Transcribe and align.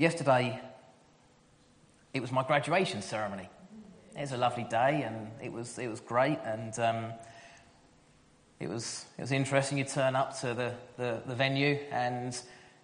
yesterday, 0.00 0.58
it 2.14 2.20
was 2.20 2.32
my 2.32 2.42
graduation 2.42 3.02
ceremony. 3.02 3.48
It 4.16 4.22
was 4.22 4.32
a 4.32 4.38
lovely 4.38 4.64
day 4.64 5.02
and 5.02 5.30
it 5.42 5.52
was, 5.52 5.78
it 5.78 5.88
was 5.88 6.00
great. 6.00 6.38
And 6.44 6.76
um, 6.78 7.12
it, 8.58 8.68
was, 8.68 9.04
it 9.18 9.20
was 9.20 9.30
interesting. 9.30 9.78
You 9.78 9.84
turn 9.84 10.16
up 10.16 10.40
to 10.40 10.54
the, 10.54 10.74
the, 10.96 11.20
the 11.26 11.34
venue 11.34 11.78
and 11.90 12.36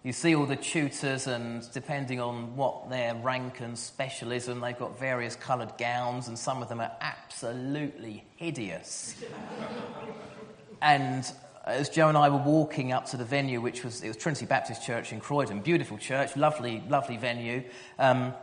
you 0.03 0.13
see 0.13 0.35
all 0.35 0.45
the 0.45 0.55
tutors, 0.55 1.27
and 1.27 1.69
depending 1.73 2.21
on 2.21 2.55
what 2.55 2.89
their 2.89 3.13
rank 3.15 3.59
and 3.59 3.77
specialism, 3.77 4.61
they've 4.61 4.77
got 4.77 4.97
various 4.97 5.35
coloured 5.35 5.73
gowns, 5.77 6.29
and 6.29 6.39
some 6.39 6.61
of 6.61 6.69
them 6.69 6.79
are 6.79 6.91
absolutely 7.01 8.23
hideous. 8.37 9.15
and 10.81 11.29
as 11.67 11.89
Joe 11.89 12.09
and 12.09 12.17
I 12.17 12.29
were 12.29 12.37
walking 12.37 12.91
up 12.91 13.07
to 13.07 13.17
the 13.17 13.25
venue, 13.25 13.61
which 13.61 13.83
was, 13.83 14.01
it 14.01 14.07
was 14.07 14.17
Trinity 14.17 14.45
Baptist 14.45 14.83
Church 14.83 15.11
in 15.11 15.19
Croydon, 15.19 15.59
beautiful 15.59 15.97
church, 15.97 16.35
lovely, 16.35 16.83
lovely 16.87 17.17
venue, 17.17 17.63
um, 17.99 18.33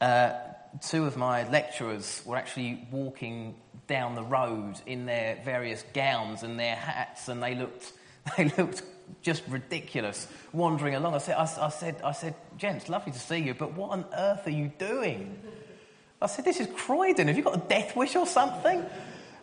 uh, 0.00 0.32
two 0.80 1.06
of 1.06 1.16
my 1.16 1.48
lecturers 1.48 2.22
were 2.24 2.36
actually 2.36 2.86
walking 2.90 3.54
down 3.86 4.14
the 4.14 4.22
road 4.22 4.74
in 4.86 5.06
their 5.06 5.38
various 5.44 5.84
gowns 5.94 6.42
and 6.42 6.58
their 6.58 6.74
hats, 6.74 7.28
and 7.28 7.42
they 7.42 7.54
looked, 7.54 7.92
they 8.36 8.50
looked 8.58 8.82
just 9.20 9.42
ridiculous 9.48 10.26
wandering 10.52 10.94
along. 10.94 11.14
I 11.14 11.18
said, 11.18 11.36
I, 11.36 11.42
I, 11.42 11.68
said, 11.68 12.00
I 12.02 12.12
said, 12.12 12.34
gents, 12.56 12.88
lovely 12.88 13.12
to 13.12 13.18
see 13.18 13.38
you, 13.38 13.54
but 13.54 13.74
what 13.74 13.90
on 13.90 14.04
earth 14.16 14.46
are 14.46 14.50
you 14.50 14.72
doing? 14.78 15.38
I 16.20 16.26
said, 16.26 16.44
this 16.44 16.60
is 16.60 16.68
Croydon. 16.74 17.28
Have 17.28 17.36
you 17.36 17.42
got 17.42 17.56
a 17.56 17.68
death 17.68 17.96
wish 17.96 18.14
or 18.14 18.26
something? 18.26 18.84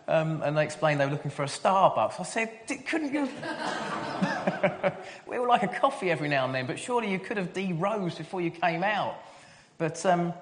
Um, 0.10 0.42
and 0.42 0.58
they 0.58 0.64
explained 0.64 1.00
they 1.00 1.06
were 1.06 1.12
looking 1.12 1.30
for 1.30 1.44
a 1.44 1.48
Starbucks. 1.48 2.20
I 2.20 2.24
said, 2.24 2.50
couldn't 2.88 3.14
you? 3.14 3.30
we 5.28 5.38
all 5.38 5.48
like 5.48 5.62
a 5.62 5.68
coffee 5.68 6.10
every 6.10 6.28
now 6.28 6.46
and 6.46 6.56
then, 6.56 6.66
but 6.66 6.80
surely 6.80 7.12
you 7.12 7.20
could 7.20 7.38
have 7.38 7.54
de-rose 7.54 8.16
before 8.16 8.42
you 8.42 8.50
came 8.50 8.82
out. 8.82 9.18
But 9.78 10.04
um, 10.08 10.34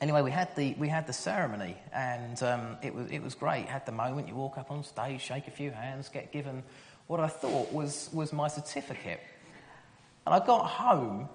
anyway, 0.00 0.22
we 0.22 0.32
had 0.32 0.56
the, 0.56 0.74
we 0.74 0.88
had 0.88 1.06
the 1.06 1.12
ceremony, 1.12 1.76
and 1.92 2.42
um, 2.42 2.78
it, 2.82 2.92
was, 2.92 3.08
it 3.12 3.22
was 3.22 3.36
great. 3.36 3.66
Had 3.66 3.86
the 3.86 3.92
moment, 3.92 4.26
you 4.26 4.34
walk 4.34 4.58
up 4.58 4.72
on 4.72 4.82
stage, 4.82 5.20
shake 5.20 5.46
a 5.46 5.52
few 5.52 5.70
hands, 5.70 6.08
get 6.08 6.32
given 6.32 6.64
what 7.06 7.20
I 7.20 7.28
thought 7.28 7.72
was, 7.72 8.10
was 8.12 8.32
my 8.32 8.48
certificate. 8.48 9.20
And 10.26 10.34
I 10.34 10.44
got 10.44 10.66
home, 10.66 11.28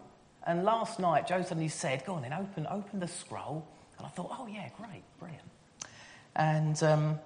and 0.45 0.66
last 0.66 1.00
night 1.00 1.25
Joe 1.25 1.41
suddenly 1.41 1.69
said, 1.69 2.03
Go 2.06 2.16
on 2.16 2.23
then, 2.23 2.33
open, 2.33 2.67
open 2.69 3.00
the 3.00 3.08
scroll. 3.08 3.66
And 3.97 4.06
I 4.06 4.09
thought, 4.09 4.35
Oh, 4.38 4.45
yeah, 4.47 4.67
great, 4.78 5.03
brilliant. 5.19 5.47
And 6.35 6.83
um, 6.83 7.19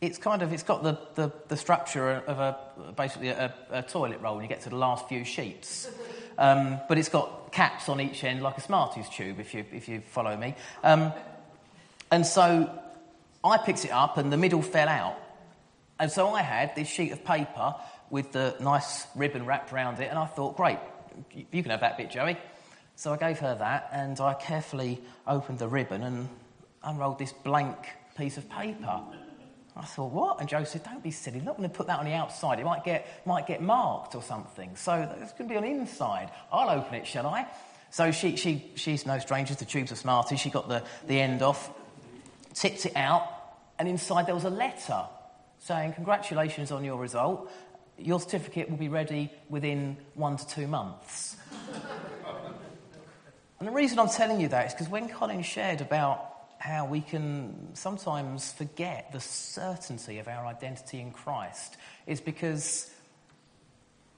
it's 0.00 0.18
kind 0.18 0.42
of, 0.42 0.52
it's 0.52 0.62
got 0.62 0.82
the, 0.82 0.98
the, 1.14 1.30
the 1.48 1.56
structure 1.56 2.10
of 2.10 2.38
a, 2.38 2.58
basically 2.96 3.28
a, 3.28 3.52
a, 3.70 3.82
toilet 3.82 4.20
roll 4.20 4.36
when 4.36 4.44
you 4.44 4.48
get 4.48 4.62
to 4.62 4.70
the 4.70 4.76
last 4.76 5.08
few 5.08 5.24
sheets. 5.24 5.90
Um, 6.38 6.80
but 6.88 6.96
it's 6.96 7.10
got 7.10 7.52
caps 7.52 7.88
on 7.88 8.00
each 8.00 8.24
end 8.24 8.42
like 8.42 8.56
a 8.56 8.62
Smarties 8.62 9.08
tube, 9.10 9.40
if 9.40 9.52
you, 9.52 9.64
if 9.72 9.88
you 9.88 10.00
follow 10.00 10.34
me. 10.36 10.54
Um, 10.82 11.12
and 12.10 12.26
so 12.26 12.70
I 13.44 13.58
picked 13.58 13.84
it 13.84 13.90
up, 13.90 14.16
and 14.16 14.32
the 14.32 14.38
middle 14.38 14.62
fell 14.62 14.88
out. 14.88 15.18
And 15.98 16.10
so 16.10 16.30
I 16.30 16.40
had 16.40 16.74
this 16.74 16.88
sheet 16.88 17.12
of 17.12 17.24
paper 17.24 17.74
with 18.08 18.32
the 18.32 18.56
nice 18.58 19.06
ribbon 19.14 19.44
wrapped 19.44 19.72
around 19.72 20.00
it, 20.00 20.08
and 20.08 20.18
I 20.18 20.26
thought, 20.26 20.56
great, 20.56 20.78
you 21.52 21.62
can 21.62 21.70
have 21.70 21.80
that 21.80 21.98
bit, 21.98 22.10
Joey. 22.10 22.38
So 22.96 23.12
I 23.12 23.16
gave 23.18 23.38
her 23.40 23.54
that, 23.54 23.90
and 23.92 24.18
I 24.18 24.32
carefully 24.34 25.00
opened 25.26 25.58
the 25.58 25.68
ribbon 25.68 26.02
and 26.02 26.28
unrolled 26.82 27.18
this 27.18 27.32
blank 27.32 27.76
piece 28.16 28.38
of 28.38 28.48
paper. 28.48 29.02
I 29.76 29.84
thought, 29.84 30.12
what? 30.12 30.40
And 30.40 30.48
Joe 30.48 30.64
said, 30.64 30.82
don't 30.84 31.02
be 31.02 31.10
silly. 31.10 31.38
You're 31.38 31.46
not 31.46 31.56
going 31.56 31.68
to 31.68 31.74
put 31.74 31.86
that 31.86 32.00
on 32.00 32.04
the 32.04 32.12
outside. 32.12 32.58
It 32.58 32.64
might 32.64 32.84
get, 32.84 33.26
might 33.26 33.46
get 33.46 33.62
marked 33.62 34.14
or 34.14 34.22
something. 34.22 34.74
So 34.76 34.94
it's 35.20 35.32
going 35.32 35.48
to 35.48 35.52
be 35.52 35.56
on 35.56 35.62
the 35.62 35.70
inside. 35.70 36.30
I'll 36.52 36.70
open 36.70 36.94
it, 36.94 37.06
shall 37.06 37.26
I? 37.26 37.46
So 37.90 38.12
she, 38.12 38.36
she, 38.36 38.70
she's 38.74 39.06
no 39.06 39.18
stranger 39.18 39.54
to 39.54 39.64
tubes 39.64 39.90
of 39.90 39.98
Smarties. 39.98 40.40
She 40.40 40.50
got 40.50 40.68
the, 40.68 40.82
the 41.06 41.20
end 41.20 41.42
off, 41.42 41.70
tipped 42.54 42.86
it 42.86 42.96
out, 42.96 43.28
and 43.78 43.88
inside 43.88 44.26
there 44.26 44.34
was 44.34 44.44
a 44.44 44.50
letter 44.50 45.04
saying, 45.58 45.94
Congratulations 45.94 46.70
on 46.70 46.84
your 46.84 46.96
result. 46.96 47.50
Your 47.98 48.20
certificate 48.20 48.70
will 48.70 48.78
be 48.78 48.88
ready 48.88 49.30
within 49.48 49.96
one 50.14 50.36
to 50.36 50.46
two 50.46 50.66
months. 50.66 51.36
and 53.58 53.68
the 53.68 53.72
reason 53.72 53.98
I'm 53.98 54.08
telling 54.08 54.40
you 54.40 54.48
that 54.48 54.68
is 54.68 54.72
because 54.72 54.88
when 54.88 55.08
Colin 55.08 55.42
shared 55.42 55.80
about 55.80 56.30
how 56.60 56.84
we 56.84 57.00
can 57.00 57.74
sometimes 57.74 58.52
forget 58.52 59.10
the 59.12 59.20
certainty 59.20 60.18
of 60.18 60.28
our 60.28 60.44
identity 60.44 61.00
in 61.00 61.10
Christ, 61.10 61.78
is 62.06 62.20
because 62.20 62.90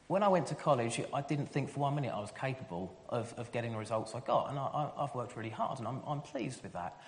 when 0.09 0.25
I 0.25 0.29
went 0.29 0.49
to 0.49 0.57
college, 0.57 1.01
I 1.15 1.21
didn't 1.21 1.47
think 1.47 1.71
for 1.71 1.81
one 1.81 1.95
minute 1.95 2.13
I 2.13 2.19
was 2.21 2.33
capable 2.33 2.93
of, 3.09 3.33
of 3.37 3.53
getting 3.53 3.73
the 3.73 3.79
results 3.79 4.13
I 4.17 4.21
got. 4.21 4.51
And 4.51 4.59
I, 4.59 4.91
have 4.99 5.15
worked 5.15 5.37
really 5.37 5.51
hard, 5.51 5.79
and 5.79 5.87
I'm, 5.87 6.01
I'm 6.05 6.21
pleased 6.21 6.65
with 6.65 6.73
that. 6.73 7.01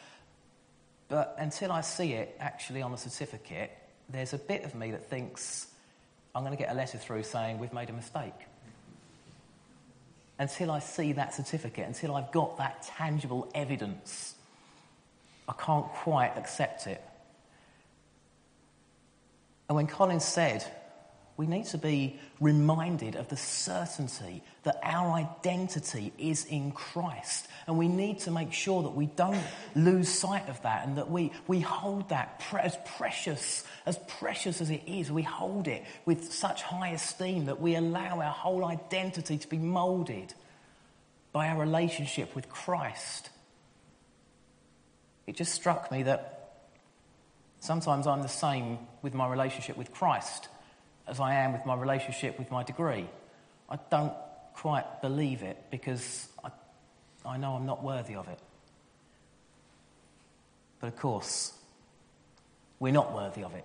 But 1.09 1.35
until 1.37 1.73
I 1.73 1.81
see 1.81 2.13
it 2.13 2.37
actually 2.39 2.81
on 2.81 2.93
the 2.93 2.97
certificate, 2.97 3.73
there's 4.09 4.35
a 4.35 4.39
bit 4.39 4.63
of 4.63 4.77
me 4.77 4.93
that 4.93 5.11
thinks 5.11 5.67
I'm 6.33 6.45
going 6.45 6.57
to 6.57 6.63
get 6.63 6.73
a 6.73 6.77
letter 6.77 6.97
through 6.97 7.25
saying 7.25 7.59
we've 7.59 7.73
made 7.73 7.91
a 7.91 7.93
mistake. 7.93 8.33
Until 10.39 10.71
I 10.71 10.79
see 10.79 11.13
that 11.15 11.35
certificate, 11.35 11.89
until 11.89 12.15
I've 12.15 12.31
got 12.31 12.59
that 12.59 12.83
tangible 12.83 13.51
evidence, 13.53 14.37
I 15.49 15.53
can't 15.53 15.87
quite 15.87 16.37
accept 16.37 16.87
it. 16.87 17.03
And 19.69 19.77
when 19.77 19.87
Colin 19.87 20.21
said, 20.21 20.65
we 21.37 21.47
need 21.49 21.67
to 21.67 21.79
be 21.79 22.21
reminded 22.39 23.17
of 23.17 23.29
the 23.29 23.37
certainty 23.37 24.43
that 24.63 24.79
our 24.85 25.11
identity 25.11 26.13
is 26.17 26.45
in 26.45 26.71
Christ. 26.71 27.49
And 27.67 27.77
we 27.77 27.89
need 27.89 28.21
to 28.21 28.31
make 28.31 28.53
sure 28.53 28.85
that 28.85 28.95
we 28.95 29.07
don't 29.07 29.43
lose 29.75 30.09
sight 30.09 30.49
of 30.49 30.63
that 30.63 30.87
and 30.87 30.97
that 30.97 31.11
we, 31.11 31.33
we 31.49 31.59
hold 31.59 32.11
that 32.11 32.39
pre- 32.39 32.61
as 32.61 32.77
precious, 32.97 33.65
as 33.85 33.99
precious 34.07 34.61
as 34.61 34.71
it 34.71 34.83
is. 34.87 35.11
We 35.11 35.23
hold 35.23 35.67
it 35.67 35.83
with 36.05 36.33
such 36.33 36.63
high 36.63 36.91
esteem 36.91 37.47
that 37.47 37.61
we 37.61 37.75
allow 37.75 38.21
our 38.21 38.33
whole 38.33 38.65
identity 38.65 39.37
to 39.39 39.49
be 39.49 39.59
molded 39.59 40.35
by 41.33 41.49
our 41.49 41.59
relationship 41.59 42.37
with 42.37 42.49
Christ. 42.49 43.31
It 45.27 45.37
just 45.37 45.55
struck 45.55 45.91
me 45.91 46.03
that 46.05 46.53
sometimes 47.61 48.07
I'm 48.07 48.23
the 48.23 48.29
same 48.29 48.79
with 49.03 49.15
my 49.15 49.29
relationship 49.29 49.77
with 49.77 49.93
Christ 49.93 50.49
as 51.07 51.21
I 51.21 51.35
am 51.35 51.53
with 51.53 51.67
my 51.67 51.75
relationship 51.75 52.39
with 52.39 52.51
my 52.51 52.63
degree. 52.63 53.09
I 53.69 53.79
don't 53.91 54.13
quite 54.55 55.03
believe 55.03 55.43
it 55.43 55.59
because 55.71 56.29
I, 56.43 56.51
I 57.25 57.37
know 57.37 57.55
I'm 57.55 57.67
not 57.67 57.83
worthy 57.83 58.15
of 58.15 58.29
it. 58.29 58.39
But 60.81 60.89
of 60.89 60.97
course, 60.97 61.53
we're 62.79 62.93
not 62.93 63.15
worthy 63.15 63.43
of 63.43 63.55
it. 63.55 63.65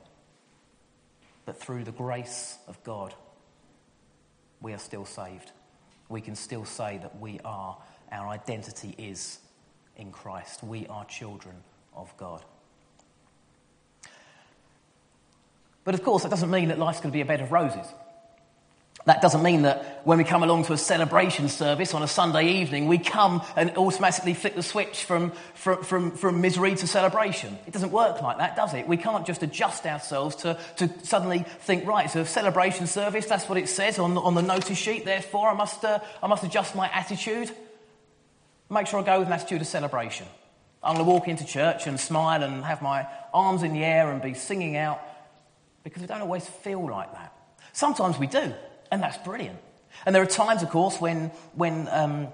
But 1.45 1.59
through 1.59 1.83
the 1.83 1.91
grace 1.91 2.57
of 2.67 2.81
God, 2.83 3.13
we 4.61 4.73
are 4.73 4.77
still 4.77 5.05
saved. 5.05 5.51
We 6.09 6.21
can 6.21 6.35
still 6.35 6.65
say 6.65 6.97
that 7.01 7.19
we 7.19 7.39
are, 7.43 7.77
our 8.11 8.27
identity 8.27 8.95
is 8.97 9.39
in 9.99 10.11
Christ. 10.11 10.63
We 10.63 10.87
are 10.87 11.05
children 11.05 11.55
of 11.95 12.15
God. 12.17 12.43
But 15.83 15.93
of 15.93 16.03
course, 16.03 16.23
that 16.23 16.29
doesn't 16.29 16.49
mean 16.49 16.69
that 16.69 16.79
life's 16.79 16.99
going 16.99 17.11
to 17.11 17.15
be 17.15 17.21
a 17.21 17.25
bed 17.25 17.41
of 17.41 17.51
roses. 17.51 17.85
That 19.05 19.21
doesn't 19.21 19.41
mean 19.41 19.61
that 19.61 20.01
when 20.03 20.17
we 20.17 20.23
come 20.23 20.43
along 20.43 20.65
to 20.65 20.73
a 20.73 20.77
celebration 20.77 21.47
service 21.47 21.93
on 21.93 22.03
a 22.03 22.07
Sunday 22.07 22.61
evening, 22.61 22.87
we 22.87 22.97
come 22.97 23.41
and 23.55 23.75
automatically 23.77 24.33
flick 24.33 24.55
the 24.55 24.61
switch 24.61 25.05
from, 25.05 25.31
from, 25.55 25.83
from, 25.83 26.11
from 26.11 26.41
misery 26.41 26.75
to 26.75 26.85
celebration. 26.85 27.57
It 27.65 27.71
doesn't 27.71 27.91
work 27.91 28.21
like 28.21 28.37
that, 28.39 28.55
does 28.55 28.73
it? 28.73 28.87
We 28.87 28.97
can't 28.97 29.25
just 29.25 29.41
adjust 29.41 29.85
ourselves 29.85 30.35
to, 30.37 30.59
to 30.77 30.89
suddenly 31.03 31.45
think, 31.61 31.87
right, 31.87 32.09
so 32.11 32.23
celebration 32.25 32.87
service, 32.87 33.25
that's 33.25 33.47
what 33.47 33.57
it 33.57 33.69
says 33.69 33.99
on, 33.99 34.17
on 34.17 34.35
the 34.35 34.41
notice 34.41 34.77
sheet, 34.77 35.05
therefore 35.05 35.49
I 35.49 35.53
must, 35.53 35.83
uh, 35.83 35.99
I 36.21 36.27
must 36.27 36.43
adjust 36.43 36.75
my 36.75 36.89
attitude. 36.89 37.51
Make 38.69 38.87
sure 38.87 38.99
I 38.99 39.03
go 39.03 39.19
with 39.19 39.27
an 39.27 39.33
attitude 39.33 39.61
of 39.61 39.67
celebration. 39.67 40.27
I'm 40.83 40.95
going 40.95 41.05
to 41.05 41.11
walk 41.11 41.27
into 41.27 41.45
church 41.45 41.87
and 41.87 41.99
smile 41.99 42.43
and 42.43 42.63
have 42.63 42.81
my 42.81 43.07
arms 43.33 43.63
in 43.63 43.73
the 43.73 43.83
air 43.83 44.11
and 44.11 44.21
be 44.21 44.33
singing 44.33 44.77
out 44.77 45.01
because 45.83 46.01
we 46.01 46.07
don't 46.07 46.21
always 46.21 46.45
feel 46.47 46.87
like 46.87 47.11
that. 47.13 47.33
Sometimes 47.73 48.17
we 48.17 48.27
do, 48.27 48.53
and 48.91 49.01
that's 49.01 49.17
brilliant. 49.19 49.59
And 50.05 50.15
there 50.15 50.21
are 50.21 50.27
times, 50.27 50.63
of 50.63 50.69
course, 50.69 51.01
when, 51.01 51.31
when 51.53 51.87
um, 51.89 52.27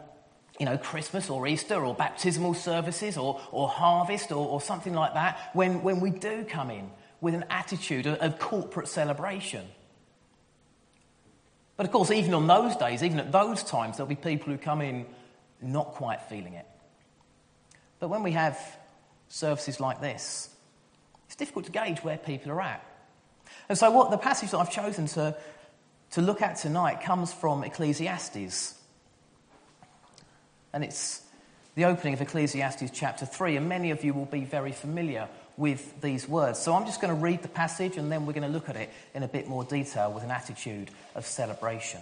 you 0.59 0.65
know, 0.65 0.77
Christmas 0.77 1.29
or 1.29 1.47
Easter 1.47 1.83
or 1.83 1.95
baptismal 1.95 2.53
services 2.53 3.17
or, 3.17 3.41
or 3.51 3.67
harvest 3.67 4.31
or, 4.31 4.47
or 4.47 4.61
something 4.61 4.93
like 4.93 5.13
that, 5.13 5.51
when, 5.53 5.81
when 5.83 5.99
we 5.99 6.11
do 6.11 6.45
come 6.45 6.69
in 6.69 6.91
with 7.21 7.33
an 7.33 7.45
attitude 7.49 8.05
of, 8.05 8.19
of 8.19 8.39
corporate 8.39 8.87
celebration. 8.87 9.65
But 11.77 11.85
of 11.85 11.91
course, 11.91 12.11
even 12.11 12.33
on 12.33 12.47
those 12.47 12.75
days, 12.75 13.03
even 13.03 13.19
at 13.19 13.31
those 13.31 13.63
times, 13.63 13.97
there'll 13.97 14.07
be 14.07 14.15
people 14.15 14.51
who 14.51 14.57
come 14.57 14.81
in 14.81 15.05
not 15.65 15.93
quite 15.93 16.21
feeling 16.23 16.53
it. 16.53 16.65
But 17.99 18.09
when 18.09 18.23
we 18.23 18.31
have 18.31 18.57
services 19.27 19.79
like 19.79 20.01
this, 20.01 20.49
it's 21.27 21.35
difficult 21.35 21.65
to 21.65 21.71
gauge 21.71 22.03
where 22.03 22.17
people 22.17 22.51
are 22.51 22.61
at. 22.61 22.85
And 23.69 23.77
so, 23.77 23.89
what 23.91 24.11
the 24.11 24.17
passage 24.17 24.51
that 24.51 24.57
I've 24.57 24.71
chosen 24.71 25.07
to, 25.07 25.35
to 26.11 26.21
look 26.21 26.41
at 26.41 26.57
tonight 26.57 27.01
comes 27.01 27.33
from 27.33 27.63
Ecclesiastes. 27.63 28.79
And 30.73 30.83
it's 30.83 31.21
the 31.75 31.85
opening 31.85 32.13
of 32.13 32.21
Ecclesiastes 32.21 32.91
chapter 32.93 33.25
3, 33.25 33.57
and 33.57 33.69
many 33.69 33.91
of 33.91 34.03
you 34.03 34.13
will 34.13 34.25
be 34.25 34.45
very 34.45 34.71
familiar 34.71 35.27
with 35.57 36.01
these 36.01 36.27
words. 36.27 36.59
So 36.59 36.73
I'm 36.73 36.85
just 36.85 37.01
going 37.01 37.13
to 37.15 37.19
read 37.19 37.41
the 37.41 37.47
passage 37.47 37.97
and 37.97 38.11
then 38.11 38.25
we're 38.25 38.33
going 38.33 38.47
to 38.47 38.53
look 38.53 38.69
at 38.69 38.75
it 38.75 38.89
in 39.13 39.23
a 39.23 39.27
bit 39.27 39.47
more 39.47 39.63
detail 39.63 40.11
with 40.11 40.23
an 40.23 40.31
attitude 40.31 40.91
of 41.15 41.25
celebration. 41.25 42.01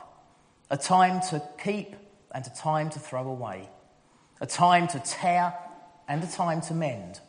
A 0.71 0.77
time 0.77 1.19
to 1.29 1.43
keep 1.61 1.95
and 2.31 2.47
a 2.47 2.49
time 2.49 2.89
to 2.91 2.99
throw 2.99 3.27
away, 3.27 3.69
a 4.39 4.47
time 4.47 4.87
to 4.87 4.99
tear 4.99 5.53
and 6.07 6.23
a 6.23 6.27
time 6.27 6.61
to 6.61 6.73
mend, 6.73 7.19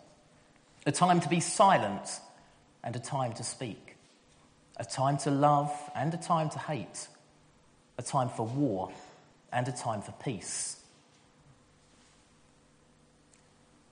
a 0.87 0.93
time 0.93 1.21
to 1.21 1.29
be 1.29 1.41
silent 1.41 2.21
and 2.85 2.95
a 2.95 3.01
time 3.01 3.33
to 3.35 3.43
speak, 3.43 3.97
a 4.77 4.85
time 4.85 5.19
to 5.19 5.31
love 5.31 5.73
and 5.97 6.15
a 6.15 6.17
time 6.17 6.51
to 6.51 6.59
hate, 6.61 7.09
a 7.99 8.03
time 8.03 8.29
for 8.29 8.47
war 8.47 8.93
and 9.53 9.67
a 9.67 9.73
time 9.73 10.03
for 10.03 10.13
peace. 10.13 10.77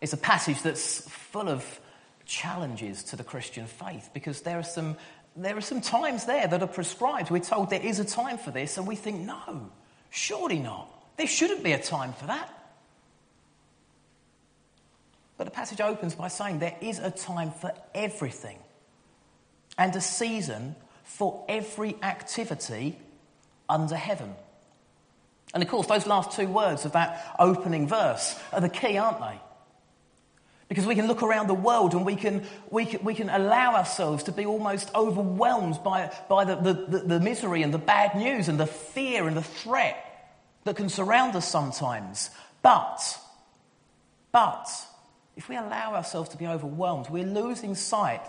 It's 0.00 0.12
a 0.12 0.17
passage 0.17 0.62
that's 0.62 1.00
full 1.08 1.49
of 1.49 1.81
challenges 2.25 3.03
to 3.03 3.17
the 3.17 3.25
Christian 3.25 3.67
faith 3.67 4.11
because 4.14 4.43
there 4.43 4.58
are 4.58 4.62
some, 4.62 4.96
there 5.37 5.56
are 5.56 5.62
some 5.62 5.81
times 5.81 6.25
there 6.25 6.47
that 6.47 6.62
are 6.62 6.67
prescribed. 6.67 7.31
We're 7.31 7.41
told 7.41 7.71
there 7.71 7.81
is 7.81 7.99
a 7.99 8.05
time 8.05 8.38
for 8.38 8.50
this, 8.50 8.77
and 8.77 8.87
we 8.87 8.97
think, 8.97 9.21
no, 9.21 9.71
surely 10.11 10.59
not. 10.59 10.88
There 11.17 11.27
shouldn't 11.27 11.62
be 11.62 11.73
a 11.73 11.82
time 11.82 12.12
for 12.15 12.27
that. 12.27 12.56
But 15.37 15.44
the 15.44 15.50
passage 15.50 15.81
opens 15.81 16.15
by 16.15 16.29
saying 16.29 16.59
there 16.59 16.77
is 16.81 16.99
a 16.99 17.11
time 17.11 17.50
for 17.50 17.73
everything 17.94 18.59
and 19.79 19.94
a 19.97 20.00
season 20.00 20.77
for 21.05 21.44
every 21.49 21.97
activity 22.03 22.99
under 23.69 23.97
heaven. 23.97 24.35
And 25.55 25.62
of 25.62 25.69
course, 25.69 25.87
those 25.87 26.06
last 26.06 26.32
two 26.32 26.47
words 26.47 26.85
of 26.85 26.93
that 26.93 27.35
opening 27.38 27.88
verse 27.88 28.38
are 28.53 28.61
the 28.61 28.69
key, 28.69 28.99
aren't 28.99 29.21
they? 29.21 29.41
Because 30.70 30.87
we 30.87 30.94
can 30.94 31.08
look 31.08 31.25
around 31.25 31.49
the 31.49 31.55
world 31.55 31.94
and 31.94 32.06
we 32.06 32.14
can, 32.14 32.44
we 32.70 32.87
can, 32.87 33.02
we 33.02 33.12
can 33.12 33.28
allow 33.28 33.75
ourselves 33.75 34.22
to 34.25 34.32
be 34.32 34.46
almost 34.46 34.88
overwhelmed 34.94 35.82
by, 35.82 36.14
by 36.28 36.44
the, 36.44 36.55
the, 36.55 36.99
the 37.00 37.19
misery 37.19 37.64
and 37.64 37.75
the 37.75 37.78
bad 37.78 38.14
news 38.14 38.46
and 38.46 38.58
the 38.58 38.69
fear 38.69 39.26
and 39.26 39.37
the 39.37 39.43
threat 39.43 39.96
that 40.62 40.76
can 40.76 40.88
surround 40.88 41.34
us 41.34 41.49
sometimes. 41.49 42.31
But, 42.62 43.00
but, 44.31 44.69
if 45.34 45.49
we 45.49 45.56
allow 45.56 45.96
ourselves 45.96 46.28
to 46.31 46.37
be 46.37 46.46
overwhelmed, 46.46 47.11
we're 47.11 47.25
losing 47.25 47.75
sight 47.75 48.22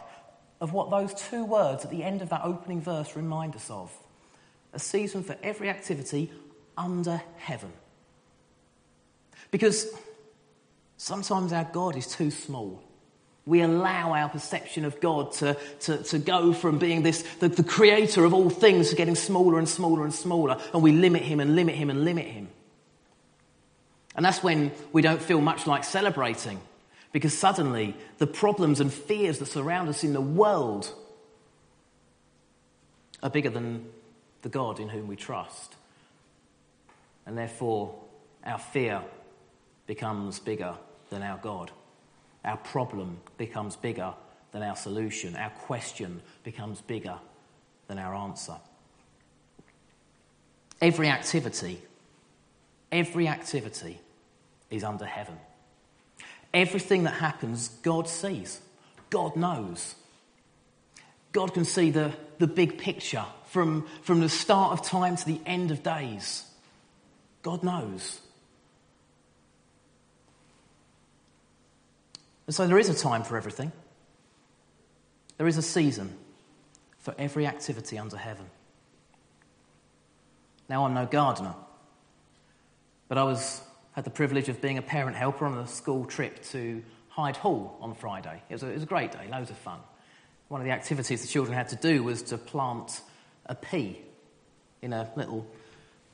of 0.59 0.73
what 0.73 0.89
those 0.89 1.13
two 1.13 1.45
words 1.45 1.85
at 1.85 1.91
the 1.91 2.03
end 2.03 2.23
of 2.23 2.29
that 2.29 2.41
opening 2.43 2.81
verse 2.81 3.15
remind 3.15 3.55
us 3.55 3.69
of 3.69 3.95
a 4.73 4.79
season 4.79 5.21
for 5.21 5.37
every 5.43 5.69
activity 5.69 6.31
under 6.75 7.21
heaven. 7.37 7.71
Because 9.51 9.85
sometimes 11.01 11.51
our 11.51 11.63
God 11.63 11.95
is 11.95 12.05
too 12.05 12.29
small. 12.29 12.79
We 13.47 13.61
allow 13.61 14.13
our 14.13 14.29
perception 14.29 14.85
of 14.85 15.01
God 15.01 15.31
to, 15.33 15.57
to, 15.81 15.97
to 16.03 16.19
go 16.19 16.53
from 16.53 16.77
being 16.77 17.01
this, 17.01 17.23
the, 17.39 17.49
the 17.49 17.63
creator 17.63 18.23
of 18.23 18.35
all 18.35 18.51
things 18.51 18.91
to 18.91 18.95
getting 18.95 19.15
smaller 19.15 19.57
and 19.57 19.67
smaller 19.67 20.03
and 20.03 20.13
smaller, 20.13 20.61
and 20.73 20.83
we 20.83 20.91
limit 20.91 21.23
him 21.23 21.39
and 21.39 21.55
limit 21.55 21.73
him 21.73 21.89
and 21.89 22.05
limit 22.05 22.27
him. 22.27 22.49
And 24.15 24.23
that's 24.23 24.43
when 24.43 24.71
we 24.93 25.01
don't 25.01 25.21
feel 25.21 25.41
much 25.41 25.65
like 25.65 25.85
celebrating, 25.85 26.61
because 27.11 27.35
suddenly 27.35 27.97
the 28.19 28.27
problems 28.27 28.79
and 28.79 28.93
fears 28.93 29.39
that 29.39 29.47
surround 29.47 29.89
us 29.89 30.03
in 30.03 30.13
the 30.13 30.21
world 30.21 30.93
are 33.23 33.29
bigger 33.31 33.49
than 33.49 33.87
the 34.43 34.49
God 34.49 34.79
in 34.79 34.87
whom 34.87 35.07
we 35.07 35.15
trust. 35.15 35.75
And 37.25 37.35
therefore, 37.35 37.95
our 38.43 38.59
fear 38.59 39.01
becomes 39.87 40.37
bigger 40.37 40.75
than 41.11 41.21
our 41.21 41.37
God. 41.37 41.69
Our 42.43 42.57
problem 42.57 43.19
becomes 43.37 43.75
bigger 43.75 44.15
than 44.51 44.63
our 44.63 44.75
solution. 44.75 45.35
Our 45.35 45.51
question 45.51 46.21
becomes 46.43 46.81
bigger 46.81 47.19
than 47.87 47.99
our 47.99 48.15
answer. 48.15 48.55
Every 50.81 51.09
activity, 51.09 51.79
every 52.91 53.27
activity 53.27 53.99
is 54.71 54.83
under 54.83 55.05
heaven. 55.05 55.37
Everything 56.53 57.03
that 57.03 57.13
happens, 57.13 57.67
God 57.83 58.09
sees, 58.09 58.59
God 59.11 59.35
knows. 59.35 59.95
God 61.33 61.53
can 61.53 61.65
see 61.65 61.91
the, 61.91 62.11
the 62.39 62.47
big 62.47 62.77
picture 62.77 63.25
from, 63.45 63.85
from 64.01 64.21
the 64.21 64.29
start 64.29 64.73
of 64.73 64.85
time 64.85 65.15
to 65.15 65.25
the 65.25 65.39
end 65.45 65.71
of 65.71 65.83
days. 65.83 66.45
God 67.43 67.63
knows. 67.63 68.19
And 72.51 72.55
so 72.57 72.67
there 72.67 72.79
is 72.79 72.89
a 72.89 72.93
time 72.93 73.23
for 73.23 73.37
everything. 73.37 73.71
There 75.37 75.47
is 75.47 75.55
a 75.55 75.61
season 75.61 76.17
for 76.99 77.15
every 77.17 77.47
activity 77.47 77.97
under 77.97 78.17
heaven. 78.17 78.45
Now, 80.67 80.83
I'm 80.83 80.93
no 80.93 81.05
gardener, 81.05 81.55
but 83.07 83.17
I 83.17 83.23
was, 83.23 83.61
had 83.93 84.03
the 84.03 84.09
privilege 84.09 84.49
of 84.49 84.59
being 84.59 84.77
a 84.77 84.81
parent 84.81 85.15
helper 85.15 85.45
on 85.45 85.57
a 85.59 85.65
school 85.65 86.03
trip 86.03 86.43
to 86.47 86.83
Hyde 87.07 87.37
Hall 87.37 87.77
on 87.79 87.95
Friday. 87.95 88.43
It 88.49 88.55
was, 88.55 88.63
a, 88.63 88.67
it 88.67 88.73
was 88.73 88.83
a 88.83 88.85
great 88.85 89.13
day, 89.13 89.29
loads 89.31 89.49
of 89.49 89.55
fun. 89.55 89.79
One 90.49 90.59
of 90.59 90.65
the 90.65 90.73
activities 90.73 91.21
the 91.21 91.29
children 91.29 91.57
had 91.57 91.69
to 91.69 91.77
do 91.77 92.03
was 92.03 92.21
to 92.23 92.37
plant 92.37 92.99
a 93.45 93.55
pea 93.55 93.97
in 94.81 94.91
a 94.91 95.09
little 95.15 95.47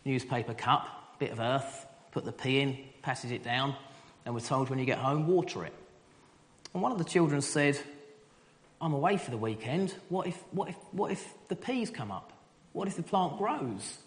newspaper 0.06 0.54
cup, 0.54 1.18
bit 1.18 1.31
of 1.31 1.39
earth, 1.39 1.88
put 2.12 2.25
the 2.25 2.31
pea 2.31 2.60
in, 2.60 2.77
passes 3.01 3.32
it 3.32 3.44
down, 3.44 3.75
and 4.24 4.36
we're 4.36 4.41
told 4.41 4.70
when 4.70 4.77
you 4.77 4.86
get 4.86 5.00
home, 5.00 5.25
water 5.25 5.65
it. 5.65 5.74
And 6.74 6.83
one 6.83 6.91
of 6.91 6.97
the 6.97 7.03
children 7.03 7.41
said, 7.41 7.79
I'm 8.79 8.93
away 8.93 9.17
for 9.17 9.31
the 9.31 9.38
weekend. 9.38 9.93
What 10.09 10.27
if, 10.27 10.36
what 10.51 10.69
if, 10.69 10.75
what 10.91 11.12
if 11.12 11.27
the 11.47 11.55
peas 11.55 11.89
come 11.89 12.12
up? 12.12 12.31
What 12.74 12.88
if 12.88 12.95
the 12.95 13.03
plant 13.03 13.38
grows? 13.38 13.97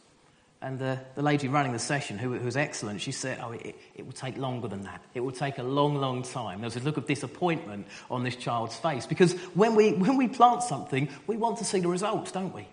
And 0.62 0.78
the, 0.78 1.00
the 1.14 1.22
lady 1.22 1.48
running 1.48 1.72
the 1.72 1.78
session, 1.78 2.18
who, 2.18 2.34
who 2.34 2.44
was 2.44 2.56
excellent, 2.56 3.00
she 3.00 3.12
said, 3.12 3.38
Oh, 3.42 3.52
it, 3.52 3.74
it 3.94 4.04
will 4.04 4.12
take 4.12 4.36
longer 4.36 4.68
than 4.68 4.82
that. 4.82 5.02
It 5.14 5.20
will 5.20 5.32
take 5.32 5.56
a 5.58 5.62
long, 5.62 5.96
long 5.96 6.22
time. 6.22 6.60
There 6.60 6.66
was 6.66 6.76
a 6.76 6.80
look 6.80 6.98
of 6.98 7.06
disappointment 7.06 7.86
on 8.10 8.24
this 8.24 8.36
child's 8.36 8.76
face 8.76 9.06
because 9.06 9.32
when 9.54 9.74
we, 9.74 9.94
when 9.94 10.18
we 10.18 10.28
plant 10.28 10.62
something, 10.62 11.08
we 11.26 11.38
want 11.38 11.58
to 11.58 11.64
see 11.64 11.80
the 11.80 11.88
results, 11.88 12.30
don't 12.30 12.54
we? 12.54 12.68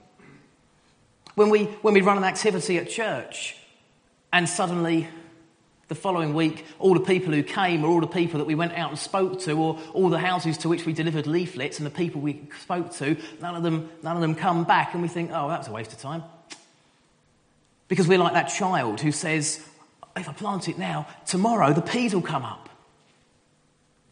When 1.36 1.50
we, 1.50 1.66
when 1.66 1.94
we 1.94 2.02
run 2.02 2.18
an 2.18 2.26
activity 2.26 2.78
at 2.78 2.90
church 2.90 3.56
and 4.34 4.50
suddenly 4.50 5.08
the 5.88 5.96
following 5.96 6.34
week, 6.34 6.66
all 6.80 6.94
the 6.94 7.00
people 7.00 7.34
who 7.34 7.44
came, 7.44 7.84
or 7.84 7.88
all 7.88 8.02
the 8.02 8.08
people 8.08 8.40
that 8.40 8.46
we 8.46 8.56
went 8.56 8.74
out 8.74 8.90
and 8.90 9.00
spoke 9.00 9.40
to, 9.42 9.54
or 9.54 9.80
all 9.94 10.10
the 10.10 10.20
houses 10.20 10.58
to 10.60 10.70
which 10.70 10.86
we 10.86 10.94
delivered 10.94 11.28
leaflets, 11.28 11.80
and 11.80 11.86
the 11.86 11.92
people 11.92 12.20
we 12.20 12.42
spoke 12.62 12.92
to, 12.96 13.16
none 13.42 13.56
of 13.56 13.64
them, 13.64 13.90
none 14.04 14.16
of 14.16 14.22
them 14.22 14.36
come 14.36 14.66
back, 14.66 14.94
and 14.94 15.02
we 15.02 15.08
think, 15.08 15.32
oh, 15.34 15.48
that 15.48 15.60
was 15.60 15.68
a 15.68 15.72
waste 15.72 15.94
of 15.94 16.00
time. 16.00 16.24
Because 17.88 18.08
we're 18.08 18.18
like 18.18 18.34
that 18.34 18.50
child 18.50 19.00
who 19.00 19.14
says, 19.14 19.66
if 20.18 20.28
I 20.28 20.34
plant 20.34 20.68
it 20.68 20.78
now, 20.78 21.08
tomorrow 21.26 21.72
the 21.74 21.82
peas 21.82 22.14
will 22.14 22.22
come 22.22 22.44
up. 22.44 22.70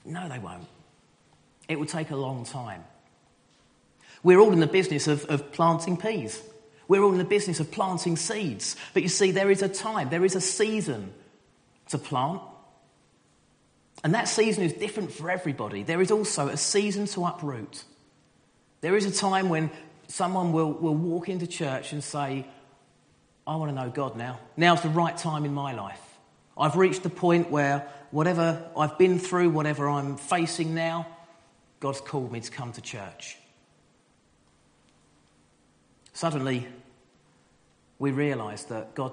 No, 0.05 0.29
they 0.29 0.39
won't. 0.39 0.67
It 1.67 1.77
will 1.77 1.87
take 1.87 2.11
a 2.11 2.15
long 2.15 2.45
time. 2.45 2.85
We're 4.23 4.39
all 4.39 4.53
in 4.53 4.59
the 4.59 4.67
business 4.67 5.07
of, 5.07 5.25
of 5.25 5.51
planting 5.51 5.97
peas. 5.97 6.41
We're 6.87 7.03
all 7.03 7.11
in 7.11 7.17
the 7.17 7.25
business 7.25 7.59
of 7.59 7.71
planting 7.71 8.15
seeds. 8.15 8.75
But 8.93 9.03
you 9.03 9.09
see, 9.09 9.31
there 9.31 9.51
is 9.51 9.61
a 9.61 9.67
time, 9.67 10.09
there 10.09 10.23
is 10.23 10.35
a 10.35 10.41
season 10.41 11.11
to 11.89 11.97
plant. 11.97 12.41
And 14.03 14.13
that 14.13 14.27
season 14.27 14.63
is 14.63 14.73
different 14.73 15.11
for 15.11 15.31
everybody. 15.31 15.83
There 15.83 16.01
is 16.01 16.11
also 16.11 16.47
a 16.47 16.57
season 16.57 17.05
to 17.07 17.25
uproot. 17.25 17.83
There 18.81 18.95
is 18.95 19.05
a 19.05 19.11
time 19.11 19.49
when 19.49 19.71
someone 20.07 20.51
will, 20.51 20.71
will 20.71 20.95
walk 20.95 21.29
into 21.29 21.47
church 21.47 21.91
and 21.91 22.03
say, 22.03 22.45
I 23.47 23.55
want 23.55 23.69
to 23.69 23.75
know 23.75 23.89
God 23.89 24.15
now. 24.15 24.39
Now's 24.57 24.81
the 24.81 24.89
right 24.89 25.15
time 25.15 25.45
in 25.45 25.53
my 25.53 25.73
life. 25.73 26.01
I've 26.57 26.75
reached 26.75 27.03
the 27.03 27.09
point 27.09 27.49
where 27.51 27.87
whatever 28.11 28.69
I've 28.77 28.97
been 28.97 29.19
through, 29.19 29.49
whatever 29.49 29.89
I'm 29.89 30.17
facing 30.17 30.73
now, 30.73 31.07
God's 31.79 32.01
called 32.01 32.31
me 32.31 32.39
to 32.39 32.51
come 32.51 32.71
to 32.73 32.81
church. 32.81 33.37
Suddenly, 36.13 36.65
we 37.99 38.11
realise 38.11 38.63
that 38.65 38.95
God 38.95 39.11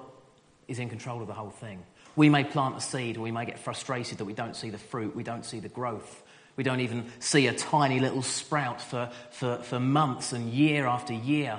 is 0.67 0.79
in 0.79 0.89
control 0.89 1.21
of 1.21 1.27
the 1.27 1.33
whole 1.33 1.49
thing. 1.49 1.83
We 2.15 2.29
may 2.29 2.43
plant 2.43 2.77
a 2.77 2.81
seed 2.81 3.15
and 3.15 3.23
we 3.23 3.31
may 3.31 3.45
get 3.45 3.59
frustrated 3.59 4.19
that 4.19 4.25
we 4.25 4.33
don't 4.33 4.55
see 4.55 4.69
the 4.69 4.77
fruit, 4.77 5.15
we 5.15 5.23
don't 5.23 5.45
see 5.45 5.59
the 5.59 5.69
growth. 5.69 6.23
We 6.55 6.63
don't 6.63 6.81
even 6.81 7.11
see 7.19 7.47
a 7.47 7.53
tiny 7.53 7.99
little 7.99 8.21
sprout 8.21 8.79
for, 8.79 9.09
for, 9.31 9.57
for 9.63 9.79
months 9.79 10.33
and 10.33 10.51
year 10.51 10.85
after 10.85 11.13
year. 11.13 11.57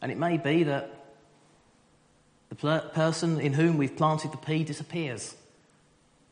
And 0.00 0.10
it 0.10 0.16
may 0.16 0.38
be 0.38 0.62
that 0.62 0.90
the 2.48 2.80
person 2.94 3.40
in 3.40 3.52
whom 3.52 3.76
we've 3.76 3.96
planted 3.96 4.32
the 4.32 4.38
pea 4.38 4.64
disappears. 4.64 5.34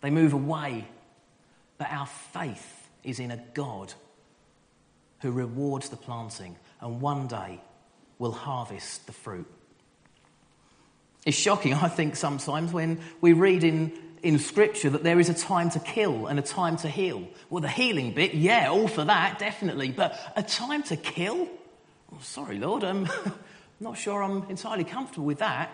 They 0.00 0.11
move 0.11 0.32
away. 0.32 0.88
But 1.76 1.88
our 1.90 2.06
faith 2.06 2.88
is 3.04 3.20
in 3.20 3.30
a 3.30 3.42
God 3.54 3.92
who 5.20 5.30
rewards 5.30 5.90
the 5.90 5.97
planting 5.97 6.56
and 6.80 7.00
one 7.00 7.26
day 7.26 7.61
will 8.18 8.32
harvest 8.32 9.06
the 9.06 9.12
fruit. 9.12 9.47
It's 11.25 11.37
shocking, 11.37 11.75
I 11.75 11.88
think, 11.88 12.16
sometimes 12.16 12.72
when 12.72 13.00
we 13.20 13.32
read 13.32 13.64
in, 13.64 13.92
in 14.22 14.38
Scripture 14.38 14.90
that 14.90 15.02
there 15.02 15.20
is 15.20 15.28
a 15.28 15.34
time 15.34 15.70
to 15.70 15.80
kill 15.80 16.26
and 16.26 16.38
a 16.38 16.42
time 16.42 16.76
to 16.78 16.88
heal. 16.88 17.28
Well, 17.50 17.60
the 17.60 17.68
healing 17.68 18.12
bit, 18.12 18.34
yeah, 18.34 18.68
all 18.70 18.88
for 18.88 19.04
that, 19.04 19.38
definitely. 19.38 19.90
But 19.90 20.18
a 20.37 20.42
time 20.42 20.82
to 20.84 20.96
kill? 20.96 21.48
Oh, 22.12 22.18
sorry, 22.22 22.58
Lord, 22.58 22.84
I'm 22.84 23.08
not 23.80 23.98
sure 23.98 24.22
I'm 24.22 24.44
entirely 24.48 24.84
comfortable 24.84 25.26
with 25.26 25.38
that. 25.38 25.70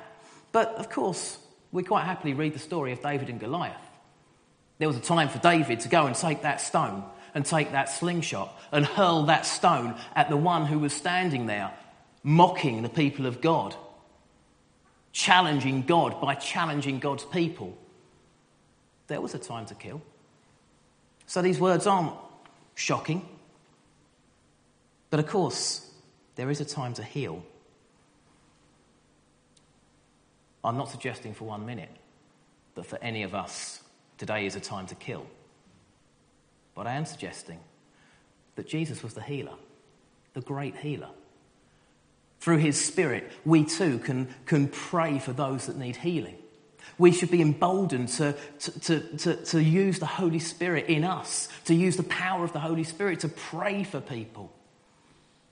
But 0.53 0.75
of 0.77 0.91
course, 0.91 1.39
we 1.73 1.83
quite 1.83 2.05
happily 2.05 2.35
read 2.35 2.55
the 2.55 2.61
story 2.61 2.93
of 2.93 3.03
David 3.03 3.29
and 3.29 3.41
Goliath. 3.41 3.77
There 4.79 4.89
was 4.89 4.97
a 4.97 5.01
time 5.01 5.29
for 5.29 5.39
David 5.39 5.81
to 5.81 5.89
go 5.89 6.07
and 6.07 6.15
take 6.15 6.43
that 6.43 6.61
stone 6.61 7.05
and 7.35 7.45
take 7.45 7.73
that 7.73 7.91
slingshot 7.91 8.57
and 8.73 8.87
hurl 8.87 9.25
that 9.25 9.47
stone 9.47 9.97
at 10.15 10.29
the 10.29 10.37
one 10.37 10.67
who 10.67 10.79
was 10.79 10.93
standing 10.93 11.47
there, 11.47 11.73
mocking 12.23 12.83
the 12.83 12.89
people 12.89 13.27
of 13.27 13.41
God, 13.41 13.75
challenging 15.15 15.83
God 15.83 16.21
by 16.21 16.35
challenging 16.35 16.99
God's 16.99 17.25
people. 17.25 17.79
There 19.07 19.21
was 19.21 19.33
a 19.35 19.39
time 19.39 19.65
to 19.67 19.75
kill. 19.75 20.03
So 21.27 21.41
these 21.41 21.59
words 21.59 21.87
aren't 21.87 22.13
shocking. 22.75 23.27
But 25.09 25.21
of 25.21 25.29
course, 25.29 25.89
there 26.35 26.51
is 26.51 26.61
a 26.61 26.65
time 26.65 26.95
to 26.95 27.03
heal. 27.05 27.43
I'm 30.65 30.77
not 30.77 30.91
suggesting 30.91 31.33
for 31.33 31.45
one 31.45 31.65
minute 31.65 31.91
that 32.75 32.85
for 32.85 32.99
any 33.01 33.23
of 33.23 33.35
us, 33.35 33.83
today 34.19 34.47
is 34.47 34.57
a 34.57 34.61
time 34.61 34.87
to 34.89 34.97
kill. 34.97 35.27
But 36.75 36.89
I 36.89 36.95
am 36.95 37.05
suggesting 37.05 37.61
that 38.57 38.67
Jesus 38.67 39.03
was 39.05 39.15
the 39.15 39.23
healer, 39.23 39.55
the 40.33 40.41
great 40.41 40.77
healer. 40.77 41.11
Through 42.45 42.59
his 42.59 42.79
spirit, 42.79 43.33
we 43.47 43.65
too 43.65 43.99
can, 44.01 44.29
can 44.45 44.69
pray 44.69 45.19
for 45.19 45.33
those 45.33 45.65
that 45.65 45.79
need 45.79 45.97
healing. 45.97 46.37
We 46.99 47.11
should 47.11 47.31
be 47.31 47.41
emboldened 47.41 48.09
to, 48.09 48.35
to, 48.59 49.01
to, 49.01 49.37
to, 49.37 49.63
use 49.63 49.99
the 49.99 50.05
Holy 50.05 50.41
Spirit 50.41 50.89
in 50.89 51.05
us, 51.05 51.49
to 51.65 51.75
use 51.75 51.97
the 51.97 52.03
power 52.03 52.45
of 52.45 52.53
the 52.53 52.61
Holy 52.61 52.85
Spirit 52.85 53.21
to 53.21 53.31
pray 53.31 53.83
for 53.83 53.99
people. 53.99 54.53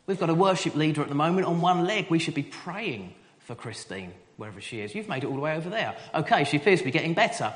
We've 0.06 0.20
got 0.20 0.28
a 0.28 0.34
worship 0.34 0.75
leader 0.75 1.00
at 1.00 1.08
the 1.08 1.14
moment 1.14 1.46
on 1.46 1.62
one 1.62 1.87
leg. 1.87 2.11
We 2.11 2.18
should 2.18 2.34
be 2.34 2.42
praying 2.42 3.14
for 3.38 3.54
Christine, 3.54 4.12
wherever 4.37 4.61
she 4.61 4.80
is. 4.80 4.94
You've 4.94 5.08
made 5.08 5.25
it 5.25 5.28
all 5.28 5.37
the 5.37 5.40
way 5.40 5.56
over 5.56 5.70
there. 5.70 5.96
Okay, 6.14 6.44
she 6.44 6.58
appears 6.58 6.80
to 6.80 6.84
be 6.84 6.90
getting 6.90 7.14
better. 7.14 7.54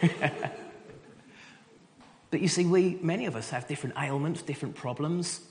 but 2.30 2.40
you 2.40 2.48
see, 2.48 2.64
we, 2.64 2.98
many 3.02 3.26
of 3.26 3.36
us 3.36 3.50
have 3.50 3.68
different 3.68 3.96
ailments, 3.98 4.40
different 4.40 4.76
problems. 4.76 5.42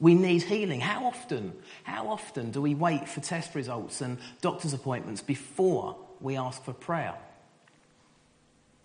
We 0.00 0.14
need 0.14 0.42
healing. 0.42 0.80
How 0.80 1.06
often? 1.06 1.54
How 1.82 2.08
often 2.08 2.50
do 2.50 2.62
we 2.62 2.74
wait 2.74 3.08
for 3.08 3.20
test 3.20 3.54
results 3.54 4.00
and 4.00 4.18
doctor's 4.40 4.72
appointments 4.72 5.22
before 5.22 5.96
we 6.20 6.36
ask 6.36 6.62
for 6.64 6.72
prayer? 6.72 7.14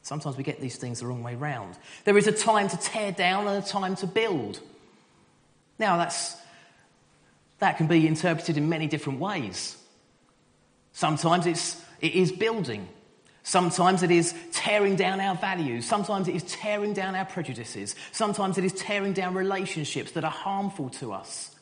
Sometimes 0.01 0.35
we 0.35 0.43
get 0.43 0.59
these 0.59 0.75
things 0.75 0.99
the 0.99 1.07
wrong 1.07 1.23
way 1.23 1.35
round. 1.35 1.77
There 2.03 2.17
is 2.17 2.27
a 2.27 2.31
time 2.31 2.67
to 2.69 2.77
tear 2.77 3.11
down 3.11 3.47
and 3.47 3.63
a 3.63 3.67
time 3.67 3.95
to 3.97 4.07
build. 4.07 4.59
Now, 5.79 5.97
that's, 5.97 6.35
that 7.59 7.77
can 7.77 7.87
be 7.87 8.05
interpreted 8.05 8.57
in 8.57 8.67
many 8.67 8.87
different 8.87 9.19
ways. 9.19 9.77
Sometimes 10.91 11.45
it's, 11.45 11.81
it 12.01 12.15
is 12.15 12.31
building. 12.31 12.87
Sometimes 13.43 14.03
it 14.03 14.11
is 14.11 14.33
tearing 14.53 14.95
down 14.95 15.19
our 15.19 15.35
values. 15.35 15.85
Sometimes 15.85 16.29
it 16.29 16.35
is 16.35 16.43
tearing 16.43 16.93
down 16.93 17.13
our 17.13 17.25
prejudices. 17.25 17.93
Sometimes 18.13 18.57
it 18.57 18.63
is 18.63 18.71
tearing 18.73 19.11
down 19.11 19.33
relationships 19.33 20.13
that 20.13 20.23
are 20.23 20.31
harmful 20.31 20.89
to 20.91 21.11
us. 21.11 21.53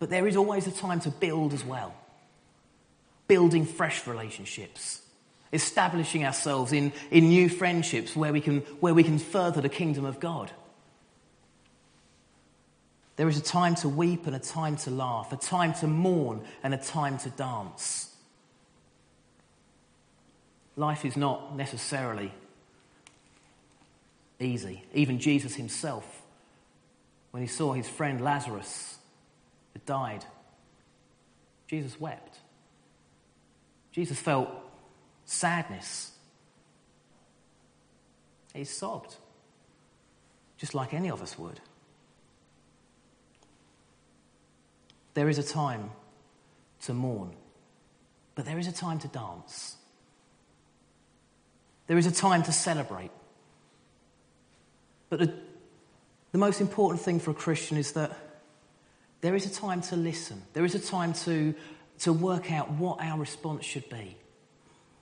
But 0.00 0.10
there 0.10 0.26
is 0.26 0.36
always 0.36 0.66
a 0.66 0.72
time 0.72 1.00
to 1.00 1.10
build 1.10 1.54
as 1.54 1.64
well. 1.64 1.94
Building 3.28 3.64
fresh 3.64 4.06
relationships. 4.08 5.00
Establishing 5.52 6.24
ourselves 6.24 6.72
in, 6.72 6.92
in 7.12 7.28
new 7.28 7.48
friendships 7.48 8.16
where 8.16 8.32
we, 8.32 8.40
can, 8.40 8.60
where 8.80 8.92
we 8.92 9.04
can 9.04 9.20
further 9.20 9.60
the 9.60 9.68
kingdom 9.68 10.04
of 10.04 10.18
God. 10.18 10.50
There 13.14 13.28
is 13.28 13.38
a 13.38 13.42
time 13.42 13.76
to 13.76 13.88
weep 13.88 14.26
and 14.26 14.34
a 14.34 14.40
time 14.40 14.76
to 14.78 14.90
laugh, 14.90 15.32
a 15.32 15.36
time 15.36 15.72
to 15.74 15.86
mourn 15.86 16.42
and 16.64 16.74
a 16.74 16.76
time 16.76 17.18
to 17.18 17.30
dance. 17.30 18.12
Life 20.76 21.04
is 21.06 21.16
not 21.16 21.56
necessarily 21.56 22.32
easy. 24.38 24.84
Even 24.92 25.18
Jesus 25.18 25.54
himself, 25.54 26.22
when 27.30 27.42
he 27.42 27.46
saw 27.46 27.72
his 27.72 27.88
friend 27.88 28.20
Lazarus 28.20 28.98
had 29.72 29.84
died, 29.86 30.24
Jesus 31.66 31.98
wept. 31.98 32.38
Jesus 33.90 34.18
felt 34.18 34.50
sadness. 35.24 36.12
He 38.54 38.64
sobbed, 38.64 39.16
just 40.58 40.74
like 40.74 40.94
any 40.94 41.10
of 41.10 41.22
us 41.22 41.38
would. 41.38 41.60
There 45.14 45.28
is 45.30 45.38
a 45.38 45.42
time 45.42 45.90
to 46.82 46.92
mourn, 46.92 47.34
but 48.34 48.44
there 48.44 48.58
is 48.58 48.66
a 48.66 48.72
time 48.72 48.98
to 48.98 49.08
dance. 49.08 49.76
There 51.86 51.98
is 51.98 52.06
a 52.06 52.12
time 52.12 52.42
to 52.44 52.52
celebrate. 52.52 53.10
But 55.08 55.20
the, 55.20 55.34
the 56.32 56.38
most 56.38 56.60
important 56.60 57.00
thing 57.00 57.20
for 57.20 57.30
a 57.30 57.34
Christian 57.34 57.76
is 57.76 57.92
that 57.92 58.16
there 59.20 59.34
is 59.34 59.46
a 59.46 59.50
time 59.50 59.80
to 59.82 59.96
listen. 59.96 60.42
There 60.52 60.64
is 60.64 60.74
a 60.74 60.78
time 60.78 61.12
to, 61.24 61.54
to 62.00 62.12
work 62.12 62.52
out 62.52 62.70
what 62.72 63.00
our 63.00 63.18
response 63.18 63.64
should 63.64 63.88
be. 63.88 64.16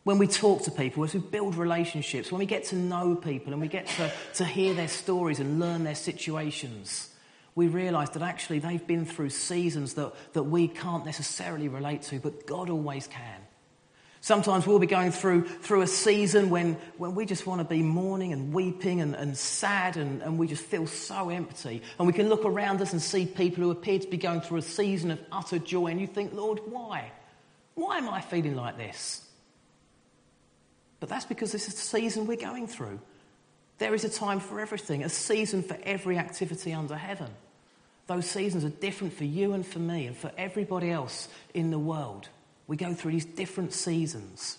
When 0.05 0.19
we 0.19 0.27
talk 0.27 0.65
to 0.65 0.71
people, 0.71 1.03
as 1.05 1.15
we 1.15 1.21
build 1.21 1.55
relationships, 1.57 2.31
when 2.31 2.39
we 2.39 2.47
get 2.47 2.65
to 2.65 2.77
know 2.77 3.15
people 3.15 3.53
and 3.53 3.63
we 3.63 3.69
get 3.69 3.87
to, 3.87 4.13
to 4.35 4.45
hear 4.45 4.75
their 4.75 4.89
stories 4.89 5.41
and 5.41 5.59
learn 5.59 5.85
their 5.85 5.95
situations, 5.95 7.11
we 7.55 7.69
realize 7.69 8.11
that 8.11 8.23
actually 8.23 8.59
they've 8.59 8.87
been 8.87 9.07
through 9.07 9.31
seasons 9.31 9.95
that, 9.95 10.13
that 10.35 10.43
we 10.43 10.69
can't 10.69 11.07
necessarily 11.07 11.69
relate 11.69 12.03
to, 12.03 12.21
but 12.21 12.47
God 12.47 12.69
always 12.69 13.07
can. 13.07 13.41
Sometimes 14.25 14.67
we'll 14.67 14.79
be 14.79 14.87
going 14.87 15.11
through, 15.11 15.45
through 15.45 15.83
a 15.83 15.87
season 15.87 16.49
when, 16.49 16.79
when 16.97 17.15
we 17.15 17.27
just 17.27 17.47
want 17.47 17.61
to 17.61 17.65
be 17.65 17.83
mourning 17.83 18.33
and 18.33 18.55
weeping 18.55 19.03
and, 19.03 19.15
and 19.15 19.37
sad 19.37 19.99
and, 19.99 20.23
and 20.23 20.39
we 20.39 20.47
just 20.47 20.65
feel 20.65 20.87
so 20.87 21.29
empty. 21.29 21.83
And 21.99 22.07
we 22.07 22.15
can 22.15 22.31
look 22.31 22.47
around 22.47 22.81
us 22.81 22.93
and 22.93 23.03
see 23.03 23.27
people 23.27 23.63
who 23.63 23.71
appear 23.71 23.99
to 23.99 24.09
be 24.09 24.17
going 24.17 24.41
through 24.41 24.61
a 24.61 24.63
season 24.63 25.11
of 25.11 25.21
utter 25.31 25.59
joy. 25.59 25.89
And 25.89 26.01
you 26.01 26.07
think, 26.07 26.33
Lord, 26.33 26.61
why? 26.65 27.13
Why 27.75 27.99
am 27.99 28.09
I 28.09 28.23
feeling 28.23 28.57
like 28.57 28.79
this? 28.79 29.29
But 31.01 31.11
that's 31.11 31.27
because 31.27 31.53
this 31.53 31.69
is 31.69 31.75
the 31.75 31.83
season 31.83 32.27
we're 32.27 32.39
going 32.39 32.67
through. 32.67 33.01
There 33.77 33.95
is 33.95 34.05
a 34.05 34.09
time 34.09 34.41
for 34.41 34.59
everything, 34.59 35.05
a 35.05 35.11
season 35.11 35.63
for 35.63 35.77
every 35.83 36.17
activity 36.17 36.73
under 36.73 36.97
heaven. 36.97 37.29
Those 38.07 38.25
seasons 38.25 38.65
are 38.65 38.71
different 38.71 39.13
for 39.13 39.25
you 39.25 39.53
and 39.53 39.67
for 39.67 39.81
me 39.81 40.07
and 40.07 40.17
for 40.17 40.33
everybody 40.39 40.91
else 40.91 41.29
in 41.53 41.71
the 41.71 41.79
world. 41.79 42.31
We 42.67 42.77
go 42.77 42.95
through 42.95 43.13
these 43.13 43.25
different 43.25 43.73
seasons 43.73 44.59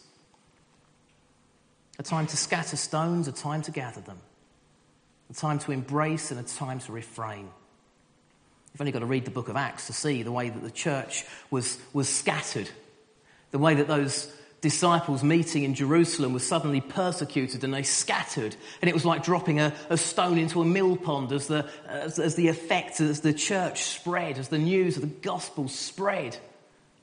a 1.97 2.03
time 2.03 2.27
to 2.27 2.37
scatter 2.37 2.75
stones, 2.75 3.27
a 3.27 3.31
time 3.31 3.61
to 3.63 3.71
gather 3.71 4.01
them, 4.01 4.19
a 5.29 5.33
time 5.33 5.59
to 5.59 5.71
embrace, 5.71 6.31
and 6.31 6.39
a 6.39 6.43
time 6.43 6.79
to 6.79 6.91
refrain. 6.91 7.49
You've 8.73 8.81
only 8.81 8.91
got 8.91 8.99
to 8.99 9.05
read 9.05 9.23
the 9.23 9.31
book 9.31 9.47
of 9.47 9.55
Acts 9.55 9.87
to 9.87 9.93
see 9.93 10.21
the 10.21 10.31
way 10.31 10.49
that 10.49 10.61
the 10.61 10.71
church 10.71 11.23
was, 11.49 11.79
was 11.93 12.09
scattered, 12.09 12.69
the 13.51 13.59
way 13.59 13.75
that 13.75 13.87
those 13.87 14.31
disciples 14.59 15.23
meeting 15.23 15.63
in 15.63 15.73
Jerusalem 15.73 16.33
were 16.33 16.39
suddenly 16.39 16.81
persecuted 16.81 17.63
and 17.63 17.73
they 17.73 17.83
scattered. 17.83 18.55
And 18.81 18.89
it 18.89 18.93
was 18.93 19.05
like 19.05 19.23
dropping 19.23 19.61
a, 19.61 19.73
a 19.89 19.95
stone 19.95 20.37
into 20.37 20.61
a 20.61 20.65
mill 20.65 20.97
pond 20.97 21.31
as 21.31 21.47
the, 21.47 21.69
as, 21.87 22.19
as 22.19 22.35
the 22.35 22.49
effect, 22.49 22.99
as 22.99 23.21
the 23.21 23.33
church 23.33 23.83
spread, 23.83 24.37
as 24.37 24.49
the 24.49 24.57
news 24.57 24.97
of 24.97 25.01
the 25.01 25.07
gospel 25.07 25.69
spread 25.69 26.37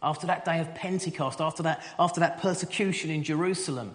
after 0.02 0.26
that 0.26 0.44
day 0.44 0.60
of 0.60 0.74
Pentecost, 0.74 1.40
after 1.40 1.62
that, 1.64 1.82
after 1.98 2.20
that 2.20 2.40
persecution 2.40 3.10
in 3.10 3.22
Jerusalem, 3.22 3.94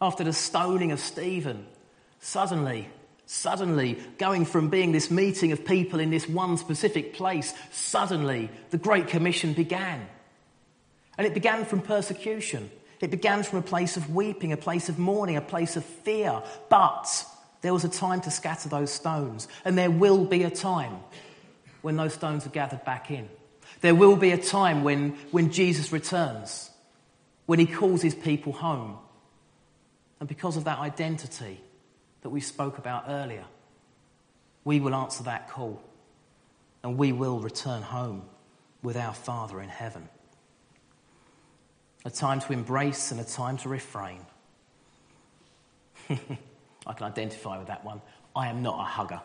after 0.00 0.24
the 0.24 0.32
stoning 0.32 0.92
of 0.92 1.00
Stephen, 1.00 1.66
suddenly, 2.20 2.88
suddenly, 3.24 3.98
going 4.18 4.44
from 4.44 4.68
being 4.68 4.92
this 4.92 5.10
meeting 5.10 5.52
of 5.52 5.64
people 5.64 6.00
in 6.00 6.10
this 6.10 6.28
one 6.28 6.56
specific 6.56 7.14
place, 7.14 7.54
suddenly 7.70 8.50
the 8.70 8.78
Great 8.78 9.08
Commission 9.08 9.52
began. 9.52 10.06
And 11.18 11.26
it 11.26 11.34
began 11.34 11.64
from 11.64 11.80
persecution. 11.80 12.70
It 13.00 13.10
began 13.10 13.42
from 13.42 13.58
a 13.58 13.62
place 13.62 13.96
of 13.96 14.14
weeping, 14.14 14.52
a 14.52 14.56
place 14.56 14.88
of 14.88 14.98
mourning, 14.98 15.36
a 15.36 15.40
place 15.40 15.76
of 15.76 15.84
fear. 15.84 16.42
But 16.68 17.24
there 17.62 17.72
was 17.72 17.84
a 17.84 17.88
time 17.88 18.20
to 18.22 18.30
scatter 18.30 18.68
those 18.68 18.92
stones, 18.92 19.48
and 19.64 19.76
there 19.78 19.90
will 19.90 20.24
be 20.24 20.42
a 20.42 20.50
time 20.50 20.98
when 21.82 21.96
those 21.96 22.14
stones 22.14 22.46
are 22.46 22.50
gathered 22.50 22.84
back 22.84 23.10
in. 23.10 23.28
There 23.80 23.94
will 23.94 24.16
be 24.16 24.30
a 24.30 24.38
time 24.38 24.84
when, 24.84 25.10
when 25.30 25.50
Jesus 25.50 25.92
returns, 25.92 26.70
when 27.46 27.58
he 27.58 27.66
calls 27.66 28.02
his 28.02 28.14
people 28.14 28.52
home. 28.52 28.98
And 30.18 30.28
because 30.28 30.56
of 30.56 30.64
that 30.64 30.78
identity 30.78 31.60
that 32.22 32.30
we 32.30 32.40
spoke 32.40 32.78
about 32.78 33.04
earlier, 33.08 33.44
we 34.64 34.80
will 34.80 34.94
answer 34.94 35.24
that 35.24 35.50
call 35.50 35.82
and 36.82 36.96
we 36.96 37.12
will 37.12 37.40
return 37.40 37.82
home 37.82 38.22
with 38.82 38.96
our 38.96 39.12
Father 39.12 39.60
in 39.60 39.68
heaven. 39.68 40.08
A 42.04 42.10
time 42.10 42.40
to 42.40 42.52
embrace 42.52 43.10
and 43.10 43.20
a 43.20 43.24
time 43.24 43.56
to 43.58 43.68
refrain. 43.68 44.20
I 46.08 46.92
can 46.92 47.06
identify 47.06 47.58
with 47.58 47.66
that 47.66 47.84
one. 47.84 48.00
I 48.34 48.48
am 48.48 48.62
not 48.62 48.78
a 48.78 48.84
hugger. 48.84 49.20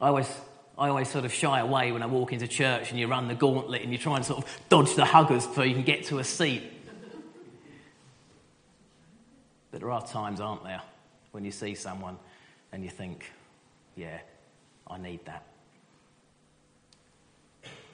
I 0.00 0.08
always, 0.08 0.30
I 0.76 0.88
always 0.88 1.08
sort 1.08 1.24
of 1.24 1.32
shy 1.32 1.60
away 1.60 1.92
when 1.92 2.02
I 2.02 2.06
walk 2.06 2.32
into 2.32 2.48
church 2.48 2.90
and 2.90 2.98
you 2.98 3.06
run 3.06 3.28
the 3.28 3.34
gauntlet 3.34 3.82
and 3.82 3.92
you 3.92 3.98
try 3.98 4.16
and 4.16 4.24
sort 4.24 4.44
of 4.44 4.60
dodge 4.68 4.94
the 4.94 5.04
huggers 5.04 5.46
so 5.54 5.62
you 5.62 5.74
can 5.74 5.84
get 5.84 6.04
to 6.06 6.18
a 6.18 6.24
seat. 6.24 6.62
But 9.70 9.80
there 9.80 9.90
are 9.90 10.04
times, 10.04 10.40
aren't 10.40 10.64
there, 10.64 10.82
when 11.30 11.44
you 11.44 11.52
see 11.52 11.74
someone 11.74 12.16
and 12.72 12.82
you 12.82 12.90
think, 12.90 13.30
yeah, 13.94 14.18
I 14.88 14.98
need 14.98 15.24
that. 15.26 15.44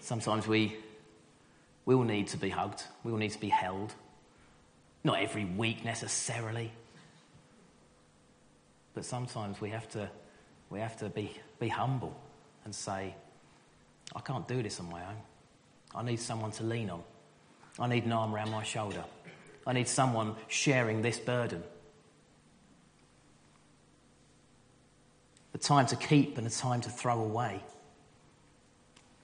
Sometimes 0.01 0.47
we 0.47 0.77
we 1.85 1.95
will 1.95 2.05
need 2.05 2.29
to 2.29 2.37
be 2.37 2.51
hugged, 2.51 2.85
we 3.05 3.11
will 3.11 3.19
need 3.19 3.33
to 3.33 3.41
be 3.41 3.49
held. 3.49 3.93
Not 5.03 5.21
every 5.21 5.45
week 5.45 5.85
necessarily, 5.85 6.71
but 8.95 9.05
sometimes 9.05 9.61
we 9.61 9.71
have 9.71 9.89
to, 9.91 10.09
we 10.69 10.79
have 10.81 10.97
to 10.99 11.09
be, 11.09 11.35
be 11.59 11.69
humble 11.69 12.15
and 12.65 12.75
say, 12.75 13.15
I 14.15 14.21
can't 14.21 14.47
do 14.47 14.63
this 14.63 14.81
on 14.81 14.91
my 14.91 15.01
own. 15.01 15.17
I 15.95 16.03
need 16.03 16.21
someone 16.21 16.51
to 16.53 16.65
lean 16.65 16.91
on. 16.91 17.03
I 17.79 17.87
need 17.89 18.05
an 18.05 18.13
arm 18.13 18.35
around 18.35 18.51
my 18.51 18.63
shoulder. 18.63 19.05
I 19.67 19.73
need 19.73 19.89
someone 19.89 20.37
sharing 20.49 21.03
this 21.03 21.19
burden. 21.19 21.63
A 25.55 25.59
time 25.59 25.87
to 25.87 25.97
keep 25.97 26.39
and 26.39 26.47
a 26.47 26.51
time 26.51 26.81
to 26.83 26.91
throw 26.91 27.21
away. 27.21 27.63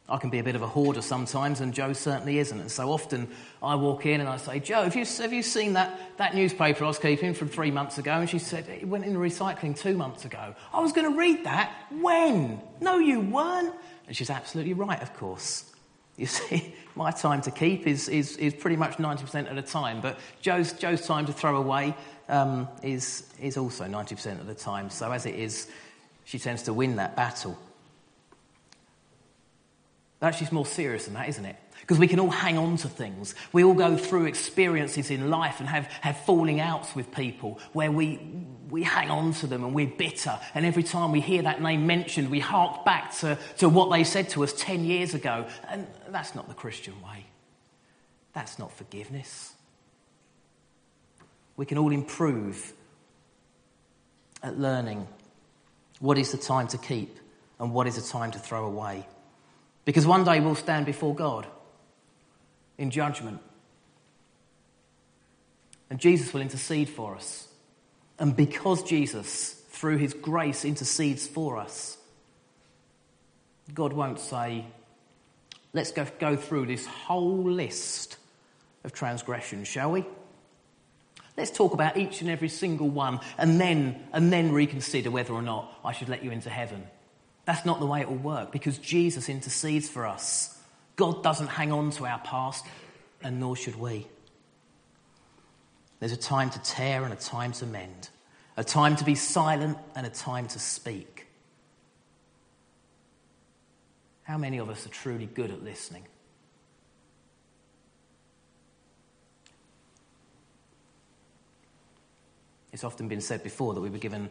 I 0.08 0.18
can 0.18 0.30
be 0.30 0.38
a 0.38 0.44
bit 0.44 0.54
of 0.54 0.62
a 0.62 0.68
hoarder 0.68 1.02
sometimes, 1.02 1.60
and 1.60 1.74
Joe 1.74 1.92
certainly 1.92 2.38
isn't. 2.38 2.60
And 2.60 2.70
so 2.70 2.92
often 2.92 3.28
I 3.60 3.74
walk 3.74 4.06
in 4.06 4.20
and 4.20 4.28
I 4.28 4.36
say, 4.36 4.60
Joe, 4.60 4.84
have 4.84 4.94
you, 4.94 5.04
have 5.04 5.32
you 5.32 5.42
seen 5.42 5.72
that, 5.72 5.98
that 6.18 6.34
newspaper 6.34 6.84
I 6.84 6.88
was 6.88 6.98
keeping 6.98 7.34
from 7.34 7.48
three 7.48 7.72
months 7.72 7.98
ago? 7.98 8.12
And 8.12 8.30
she 8.30 8.38
said, 8.38 8.68
It 8.68 8.86
went 8.86 9.04
in 9.04 9.14
the 9.14 9.18
recycling 9.18 9.76
two 9.76 9.96
months 9.96 10.24
ago. 10.24 10.54
I 10.72 10.80
was 10.80 10.92
going 10.92 11.10
to 11.10 11.18
read 11.18 11.44
that. 11.44 11.74
When? 11.90 12.60
No, 12.80 12.98
you 12.98 13.20
weren't. 13.20 13.74
And 14.06 14.16
she's 14.16 14.30
absolutely 14.30 14.74
right, 14.74 15.02
of 15.02 15.12
course. 15.14 15.72
You 16.16 16.26
see, 16.26 16.74
my 16.94 17.10
time 17.10 17.42
to 17.42 17.50
keep 17.50 17.86
is, 17.88 18.08
is, 18.08 18.36
is 18.36 18.54
pretty 18.54 18.76
much 18.76 18.98
90% 18.98 19.50
of 19.50 19.56
the 19.56 19.62
time, 19.62 20.00
but 20.00 20.18
Joe's, 20.40 20.72
Joe's 20.72 21.04
time 21.04 21.26
to 21.26 21.32
throw 21.32 21.56
away 21.56 21.94
um, 22.28 22.68
is, 22.82 23.24
is 23.40 23.56
also 23.56 23.84
90% 23.84 24.40
of 24.40 24.46
the 24.46 24.54
time. 24.54 24.88
So 24.90 25.10
as 25.10 25.26
it 25.26 25.34
is, 25.34 25.68
she 26.24 26.38
tends 26.38 26.62
to 26.62 26.72
win 26.72 26.96
that 26.96 27.16
battle. 27.16 27.58
Actually, 30.22 30.44
it's 30.44 30.52
more 30.52 30.66
serious 30.66 31.04
than 31.04 31.14
that, 31.14 31.28
isn't 31.28 31.44
it? 31.44 31.56
Because 31.80 31.98
we 31.98 32.08
can 32.08 32.18
all 32.18 32.30
hang 32.30 32.56
on 32.56 32.78
to 32.78 32.88
things. 32.88 33.34
We 33.52 33.62
all 33.64 33.74
go 33.74 33.96
through 33.96 34.24
experiences 34.24 35.10
in 35.10 35.28
life 35.28 35.60
and 35.60 35.68
have, 35.68 35.84
have 36.00 36.16
falling 36.24 36.58
outs 36.58 36.96
with 36.96 37.12
people 37.12 37.60
where 37.74 37.92
we, 37.92 38.18
we 38.70 38.82
hang 38.82 39.10
on 39.10 39.34
to 39.34 39.46
them 39.46 39.62
and 39.62 39.74
we're 39.74 39.86
bitter. 39.86 40.38
And 40.54 40.64
every 40.64 40.82
time 40.82 41.12
we 41.12 41.20
hear 41.20 41.42
that 41.42 41.60
name 41.60 41.86
mentioned, 41.86 42.30
we 42.30 42.40
hark 42.40 42.84
back 42.84 43.14
to, 43.18 43.38
to 43.58 43.68
what 43.68 43.90
they 43.90 44.04
said 44.04 44.30
to 44.30 44.42
us 44.42 44.54
10 44.54 44.84
years 44.84 45.12
ago. 45.12 45.46
And 45.68 45.86
that's 46.08 46.34
not 46.34 46.48
the 46.48 46.54
Christian 46.54 46.94
way. 47.02 47.26
That's 48.32 48.58
not 48.58 48.72
forgiveness. 48.72 49.52
We 51.56 51.66
can 51.66 51.76
all 51.76 51.92
improve 51.92 52.72
at 54.42 54.58
learning 54.58 55.06
what 56.00 56.18
is 56.18 56.32
the 56.32 56.38
time 56.38 56.68
to 56.68 56.78
keep 56.78 57.18
and 57.58 57.72
what 57.72 57.86
is 57.86 57.96
the 57.96 58.12
time 58.12 58.30
to 58.32 58.38
throw 58.38 58.66
away. 58.66 59.06
Because 59.86 60.04
one 60.04 60.24
day 60.24 60.40
we'll 60.40 60.56
stand 60.56 60.84
before 60.84 61.14
God 61.14 61.46
in 62.76 62.90
judgment. 62.90 63.40
And 65.88 65.98
Jesus 65.98 66.34
will 66.34 66.42
intercede 66.42 66.90
for 66.90 67.14
us. 67.14 67.46
And 68.18 68.36
because 68.36 68.82
Jesus, 68.82 69.52
through 69.70 69.98
his 69.98 70.12
grace, 70.12 70.64
intercedes 70.64 71.26
for 71.26 71.56
us, 71.56 71.96
God 73.72 73.92
won't 73.92 74.18
say, 74.18 74.66
let's 75.72 75.92
go, 75.92 76.04
go 76.18 76.36
through 76.36 76.66
this 76.66 76.84
whole 76.86 77.44
list 77.44 78.16
of 78.82 78.92
transgressions, 78.92 79.68
shall 79.68 79.92
we? 79.92 80.04
Let's 81.36 81.50
talk 81.50 81.74
about 81.74 81.96
each 81.96 82.22
and 82.22 82.30
every 82.30 82.48
single 82.48 82.88
one 82.88 83.20
and 83.38 83.60
then, 83.60 84.02
and 84.12 84.32
then 84.32 84.50
reconsider 84.50 85.12
whether 85.12 85.32
or 85.32 85.42
not 85.42 85.72
I 85.84 85.92
should 85.92 86.08
let 86.08 86.24
you 86.24 86.32
into 86.32 86.50
heaven. 86.50 86.88
That's 87.46 87.64
not 87.64 87.80
the 87.80 87.86
way 87.86 88.00
it 88.00 88.08
will 88.08 88.16
work 88.16 88.52
because 88.52 88.76
Jesus 88.76 89.28
intercedes 89.28 89.88
for 89.88 90.04
us. 90.04 90.58
God 90.96 91.22
doesn't 91.22 91.46
hang 91.46 91.72
on 91.72 91.90
to 91.92 92.04
our 92.04 92.18
past, 92.18 92.66
and 93.22 93.38
nor 93.38 93.56
should 93.56 93.76
we. 93.76 94.06
There's 96.00 96.12
a 96.12 96.16
time 96.16 96.50
to 96.50 96.58
tear 96.62 97.04
and 97.04 97.12
a 97.12 97.16
time 97.16 97.52
to 97.52 97.66
mend, 97.66 98.10
a 98.56 98.64
time 98.64 98.96
to 98.96 99.04
be 99.04 99.14
silent 99.14 99.78
and 99.94 100.06
a 100.06 100.10
time 100.10 100.48
to 100.48 100.58
speak. 100.58 101.26
How 104.24 104.36
many 104.36 104.58
of 104.58 104.68
us 104.68 104.84
are 104.84 104.90
truly 104.90 105.26
good 105.26 105.52
at 105.52 105.62
listening? 105.62 106.02
It's 112.72 112.84
often 112.84 113.06
been 113.06 113.20
said 113.20 113.42
before 113.44 113.72
that 113.74 113.80
we 113.80 113.88
were 113.88 113.98
given 113.98 114.28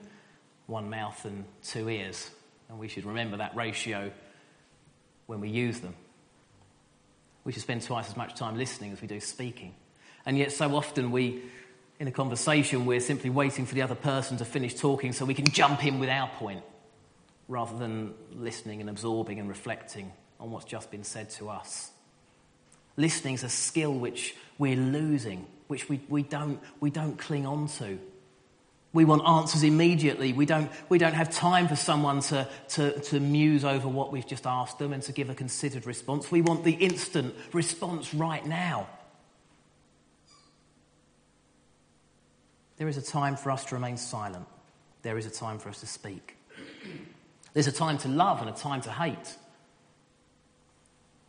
one 0.67 0.89
mouth 0.89 1.23
and 1.23 1.45
two 1.63 1.89
ears. 1.89 2.29
And 2.69 2.79
we 2.79 2.87
should 2.87 3.05
remember 3.05 3.37
that 3.37 3.55
ratio 3.55 4.11
when 5.27 5.39
we 5.39 5.49
use 5.49 5.79
them. 5.79 5.95
We 7.43 7.51
should 7.51 7.61
spend 7.61 7.83
twice 7.83 8.09
as 8.09 8.17
much 8.17 8.35
time 8.35 8.57
listening 8.57 8.91
as 8.91 9.01
we 9.01 9.07
do 9.07 9.19
speaking. 9.19 9.75
And 10.25 10.37
yet, 10.37 10.51
so 10.51 10.75
often 10.75 11.11
we, 11.11 11.43
in 11.99 12.07
a 12.07 12.11
conversation, 12.11 12.85
we're 12.85 12.99
simply 12.99 13.29
waiting 13.29 13.65
for 13.65 13.75
the 13.75 13.83
other 13.83 13.95
person 13.95 14.37
to 14.37 14.45
finish 14.45 14.73
talking 14.73 15.13
so 15.13 15.25
we 15.25 15.35
can 15.35 15.45
jump 15.45 15.85
in 15.85 15.99
with 15.99 16.09
our 16.09 16.27
point 16.27 16.63
rather 17.47 17.77
than 17.77 18.13
listening 18.33 18.81
and 18.81 18.89
absorbing 18.89 19.39
and 19.39 19.47
reflecting 19.47 20.11
on 20.39 20.49
what's 20.49 20.65
just 20.65 20.89
been 20.89 21.03
said 21.03 21.29
to 21.29 21.49
us. 21.49 21.91
Listening 22.97 23.35
is 23.35 23.43
a 23.43 23.49
skill 23.49 23.93
which 23.93 24.35
we're 24.57 24.75
losing, 24.75 25.45
which 25.67 25.87
we, 25.89 26.01
we, 26.09 26.23
don't, 26.23 26.59
we 26.79 26.89
don't 26.89 27.17
cling 27.17 27.45
on 27.45 27.67
to. 27.67 27.99
We 28.95 29.03
want 29.03 29.27
answers 29.27 29.63
immediately. 29.63 30.31
We 30.31 30.45
don't, 30.45 30.71
we 30.87 30.97
don't 30.97 31.15
have 31.15 31.29
time 31.29 31.67
for 31.67 31.75
someone 31.75 32.21
to, 32.21 32.47
to, 32.69 32.97
to 33.01 33.19
muse 33.19 33.65
over 33.65 33.89
what 33.89 34.09
we've 34.09 34.25
just 34.25 34.47
asked 34.47 34.79
them 34.79 34.93
and 34.93 35.03
to 35.03 35.11
give 35.11 35.29
a 35.29 35.35
considered 35.35 35.85
response. 35.85 36.31
We 36.31 36.41
want 36.41 36.63
the 36.63 36.71
instant 36.71 37.35
response 37.51 38.13
right 38.13 38.45
now. 38.45 38.87
There 42.77 42.87
is 42.87 42.95
a 42.95 43.01
time 43.01 43.35
for 43.35 43.51
us 43.51 43.65
to 43.65 43.75
remain 43.75 43.97
silent. 43.97 44.45
There 45.01 45.17
is 45.17 45.25
a 45.25 45.29
time 45.29 45.59
for 45.59 45.67
us 45.67 45.81
to 45.81 45.87
speak. 45.87 46.37
There's 47.51 47.67
a 47.67 47.73
time 47.73 47.97
to 47.97 48.07
love 48.07 48.39
and 48.39 48.49
a 48.49 48.53
time 48.53 48.79
to 48.83 48.91
hate. 48.91 49.35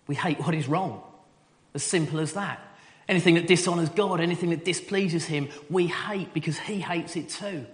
We 0.06 0.14
hate 0.14 0.38
what 0.38 0.54
is 0.54 0.68
wrong. 0.68 1.02
As 1.74 1.82
simple 1.82 2.20
as 2.20 2.34
that. 2.34 2.60
Anything 3.08 3.34
that 3.34 3.46
dishonours 3.46 3.88
God, 3.90 4.20
anything 4.20 4.50
that 4.50 4.64
displeases 4.64 5.24
Him, 5.24 5.48
we 5.70 5.86
hate 5.86 6.34
because 6.34 6.58
He 6.58 6.80
hates 6.80 7.16
it 7.16 7.28
too. 7.28 7.66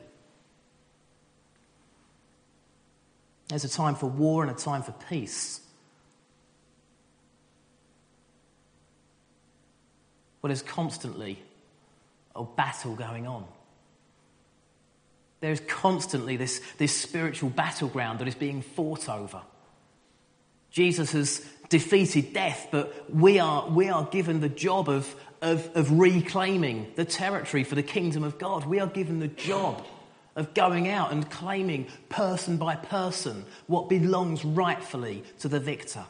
There's 3.48 3.64
a 3.64 3.68
time 3.68 3.94
for 3.94 4.06
war 4.06 4.42
and 4.42 4.50
a 4.50 4.54
time 4.54 4.82
for 4.82 4.92
peace. 5.10 5.60
Well, 10.40 10.48
there's 10.48 10.62
constantly 10.62 11.38
a 12.34 12.44
battle 12.44 12.94
going 12.94 13.26
on. 13.26 13.44
There 15.40 15.52
is 15.52 15.60
constantly 15.68 16.36
this, 16.36 16.60
this 16.78 16.96
spiritual 16.96 17.50
battleground 17.50 18.20
that 18.20 18.28
is 18.28 18.34
being 18.34 18.62
fought 18.62 19.08
over. 19.08 19.42
Jesus 20.70 21.12
has 21.12 21.44
defeated 21.72 22.32
death, 22.32 22.68
but 22.70 23.12
we 23.12 23.40
are, 23.40 23.68
we 23.68 23.88
are 23.88 24.04
given 24.04 24.40
the 24.40 24.48
job 24.48 24.88
of, 24.88 25.12
of, 25.40 25.68
of 25.74 25.98
reclaiming 25.98 26.92
the 26.94 27.04
territory 27.04 27.64
for 27.64 27.74
the 27.74 27.82
kingdom 27.82 28.22
of 28.22 28.38
God. 28.38 28.64
We 28.64 28.78
are 28.78 28.86
given 28.86 29.18
the 29.18 29.28
job 29.28 29.84
of 30.36 30.54
going 30.54 30.88
out 30.88 31.10
and 31.10 31.28
claiming 31.28 31.88
person 32.08 32.56
by 32.56 32.76
person 32.76 33.44
what 33.66 33.88
belongs 33.88 34.44
rightfully 34.44 35.24
to 35.40 35.48
the 35.48 35.58
victor. 35.58 36.04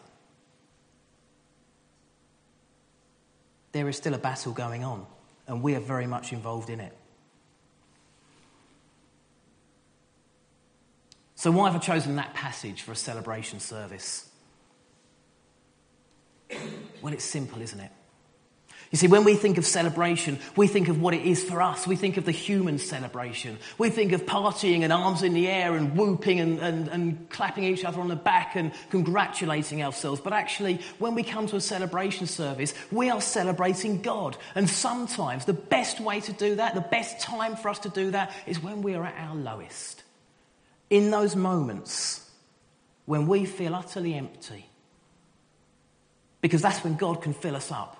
there 3.72 3.88
is 3.88 3.96
still 3.96 4.14
a 4.14 4.18
battle 4.18 4.52
going 4.52 4.84
on, 4.84 5.06
and 5.46 5.62
we 5.62 5.74
are 5.74 5.80
very 5.80 6.06
much 6.06 6.32
involved 6.32 6.70
in 6.70 6.80
it. 6.80 6.96
So, 11.34 11.50
why 11.50 11.70
have 11.70 11.74
I 11.74 11.84
chosen 11.84 12.16
that 12.16 12.34
passage 12.34 12.82
for 12.82 12.92
a 12.92 12.96
celebration 12.96 13.58
service? 13.58 14.28
Well, 17.00 17.12
it's 17.12 17.24
simple, 17.24 17.60
isn't 17.60 17.80
it? 17.80 17.90
You 18.92 18.98
see, 18.98 19.08
when 19.08 19.24
we 19.24 19.36
think 19.36 19.56
of 19.56 19.64
celebration, 19.64 20.38
we 20.54 20.66
think 20.66 20.88
of 20.88 21.00
what 21.00 21.14
it 21.14 21.22
is 21.24 21.42
for 21.42 21.62
us. 21.62 21.86
We 21.86 21.96
think 21.96 22.18
of 22.18 22.26
the 22.26 22.30
human 22.30 22.76
celebration. 22.76 23.56
We 23.78 23.88
think 23.88 24.12
of 24.12 24.26
partying 24.26 24.82
and 24.82 24.92
arms 24.92 25.22
in 25.22 25.32
the 25.32 25.48
air 25.48 25.74
and 25.74 25.96
whooping 25.96 26.40
and, 26.40 26.58
and, 26.58 26.88
and 26.88 27.30
clapping 27.30 27.64
each 27.64 27.86
other 27.86 28.02
on 28.02 28.08
the 28.08 28.16
back 28.16 28.54
and 28.54 28.70
congratulating 28.90 29.82
ourselves. 29.82 30.20
But 30.20 30.34
actually, 30.34 30.78
when 30.98 31.14
we 31.14 31.22
come 31.22 31.46
to 31.46 31.56
a 31.56 31.60
celebration 31.60 32.26
service, 32.26 32.74
we 32.90 33.08
are 33.08 33.22
celebrating 33.22 34.02
God. 34.02 34.36
And 34.54 34.68
sometimes 34.68 35.46
the 35.46 35.54
best 35.54 35.98
way 35.98 36.20
to 36.20 36.32
do 36.34 36.56
that, 36.56 36.74
the 36.74 36.82
best 36.82 37.18
time 37.18 37.56
for 37.56 37.70
us 37.70 37.78
to 37.80 37.88
do 37.88 38.10
that, 38.10 38.30
is 38.46 38.62
when 38.62 38.82
we 38.82 38.94
are 38.94 39.06
at 39.06 39.14
our 39.16 39.34
lowest. 39.34 40.02
In 40.90 41.10
those 41.10 41.34
moments 41.34 42.28
when 43.06 43.26
we 43.26 43.46
feel 43.46 43.74
utterly 43.74 44.14
empty. 44.14 44.66
Because 46.42 46.60
that's 46.60 46.84
when 46.84 46.96
God 46.96 47.22
can 47.22 47.32
fill 47.32 47.56
us 47.56 47.72
up. 47.72 47.96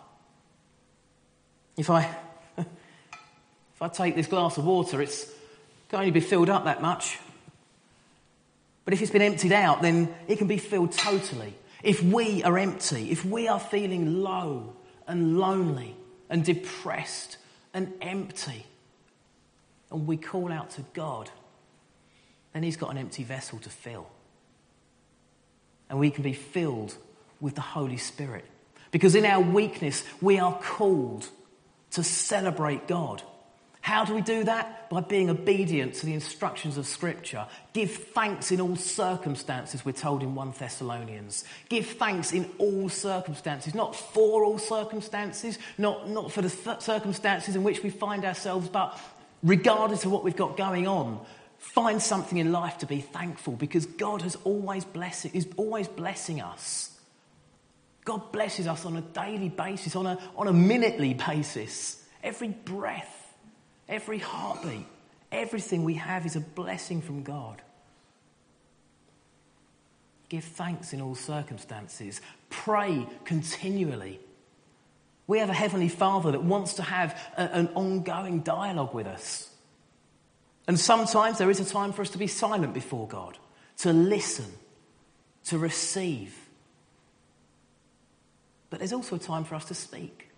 If 1.79 1.89
I, 1.89 2.15
if 2.59 3.81
I 3.81 3.89
take 3.89 4.15
this 4.15 4.27
glass 4.27 4.59
of 4.59 4.67
water, 4.67 5.01
it's 5.01 5.27
can 5.93 5.99
only 5.99 6.11
be 6.11 6.21
filled 6.21 6.49
up 6.49 6.65
that 6.65 6.81
much. 6.81 7.19
But 8.87 8.95
if 8.95 9.03
it's 9.03 9.11
been 9.11 9.21
emptied 9.21 9.53
out, 9.53 9.83
then 9.83 10.15
it 10.27 10.39
can 10.39 10.47
be 10.47 10.57
filled 10.57 10.93
totally. 10.93 11.53
If 11.83 12.03
we 12.03 12.43
are 12.45 12.57
empty, 12.57 13.11
if 13.11 13.27
we 13.27 13.47
are 13.47 13.61
feeling 13.61 14.23
low 14.23 14.75
and 15.07 15.39
lonely 15.39 15.95
and 16.31 16.43
depressed 16.43 17.37
and 17.75 17.93
empty, 18.01 18.65
and 19.91 20.07
we 20.07 20.17
call 20.17 20.51
out 20.51 20.71
to 20.71 20.85
God, 20.95 21.29
then 22.55 22.63
He's 22.63 22.79
got 22.79 22.91
an 22.91 22.97
empty 22.97 23.23
vessel 23.23 23.59
to 23.59 23.69
fill. 23.69 24.07
And 25.91 25.99
we 25.99 26.11
can 26.11 26.23
be 26.23 26.33
filled 26.33 26.97
with 27.43 27.57
the 27.57 27.61
Holy 27.61 27.99
Spirit. 27.99 28.47
Because 28.93 29.15
in 29.15 29.27
our 29.27 29.41
weakness, 29.41 30.05
we 30.23 30.39
are 30.39 30.59
called 30.59 31.29
to 31.91 32.03
celebrate 32.03 32.89
God. 32.89 33.23
How 33.83 34.05
do 34.05 34.15
we 34.15 34.21
do 34.21 34.45
that? 34.45 34.89
By 34.91 35.01
being 35.01 35.29
obedient 35.29 35.95
to 35.95 36.07
the 36.07 36.15
instructions 36.15 36.79
of 36.79 36.87
Scripture. 36.87 37.47
Give 37.73 37.91
thanks 37.91 38.53
in 38.53 38.61
all 38.61 38.77
circumstances, 38.77 39.85
we're 39.85 39.93
told 39.93 40.23
in 40.23 40.37
1 40.37 40.55
Thessalonians. 40.57 41.45
Give 41.69 41.85
thanks 41.85 42.33
in 42.33 42.49
all 42.59 42.89
circumstances, 42.89 43.75
not 43.75 43.97
for 43.97 44.45
all 44.45 44.59
circumstances, 44.59 45.59
not, 45.79 46.09
not 46.09 46.31
for 46.31 46.43
the 46.43 46.51
th- 46.51 46.81
circumstances 46.81 47.57
in 47.57 47.65
which 47.65 47.83
we 47.83 47.91
find 47.91 48.25
ourselves, 48.25 48.69
but 48.69 48.97
regardless 49.43 50.05
of 50.05 50.13
what 50.13 50.23
we've 50.23 50.37
got 50.37 50.57
going 50.57 50.87
on. 50.87 51.21
Find 51.59 52.01
something 52.01 52.39
in 52.39 52.53
life 52.53 52.79
to 52.79 52.87
be 52.87 53.01
thankful 53.01 53.55
because 53.55 53.87
God 53.87 54.23
has 54.23 54.37
always 54.45 54.85
blessed, 54.85 55.35
is 55.35 55.49
always 55.57 55.89
blessing 55.89 56.41
us. 56.41 56.92
God 58.05 58.33
blesses 58.33 58.67
us 58.67 58.85
on 58.85 58.97
a 58.97 59.01
daily 59.01 59.49
basis, 59.49 59.95
on 59.95 60.07
a, 60.07 60.19
on 60.37 60.49
a 60.49 60.53
minutely 60.53 61.15
basis. 61.15 62.03
Every 62.23 62.49
breath, 62.49 63.35
every 63.89 64.19
heartbeat, 64.19 64.87
everything 65.31 65.85
we 65.85 65.95
have 65.95 66.27
is 66.27 66.37
a 66.37 66.41
blessing 66.41 67.01
from 67.01 67.23
God. 67.23 67.63
Give 70.29 70.43
thanks 70.43 70.93
in 70.93 71.01
all 71.01 71.15
circumstances. 71.15 72.21
Pray 72.49 73.07
continually. 73.25 74.19
We 75.27 75.39
have 75.39 75.51
a 75.51 75.55
Heavenly 75.55 75.89
Father 75.89 76.33
that 76.33 76.43
wants 76.43 76.75
to 76.75 76.83
have 76.83 77.19
a, 77.37 77.43
an 77.55 77.69
ongoing 77.75 78.41
dialogue 78.41 78.95
with 78.95 79.07
us. 79.07 79.51
And 80.67 80.79
sometimes 80.79 81.39
there 81.39 81.51
is 81.51 81.61
a 81.61 81.65
time 81.65 81.93
for 81.93 82.03
us 82.03 82.11
to 82.11 82.19
be 82.19 82.27
silent 82.27 82.75
before 82.75 83.07
God, 83.07 83.39
to 83.79 83.93
listen, 83.93 84.47
to 85.45 85.59
receive. 85.59 86.37
But 88.73 88.79
there's 88.79 88.95
also 88.95 89.17
a 89.17 89.19
time 89.19 89.45
for 89.45 89.55
us 89.55 89.67
to 89.67 89.75
speak. 89.75 90.31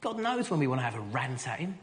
God 0.00 0.18
knows 0.18 0.48
when 0.48 0.58
we 0.58 0.66
want 0.66 0.80
to 0.80 0.84
have 0.86 0.94
a 0.94 1.00
rant 1.00 1.46
at 1.46 1.58
Him. 1.58 1.78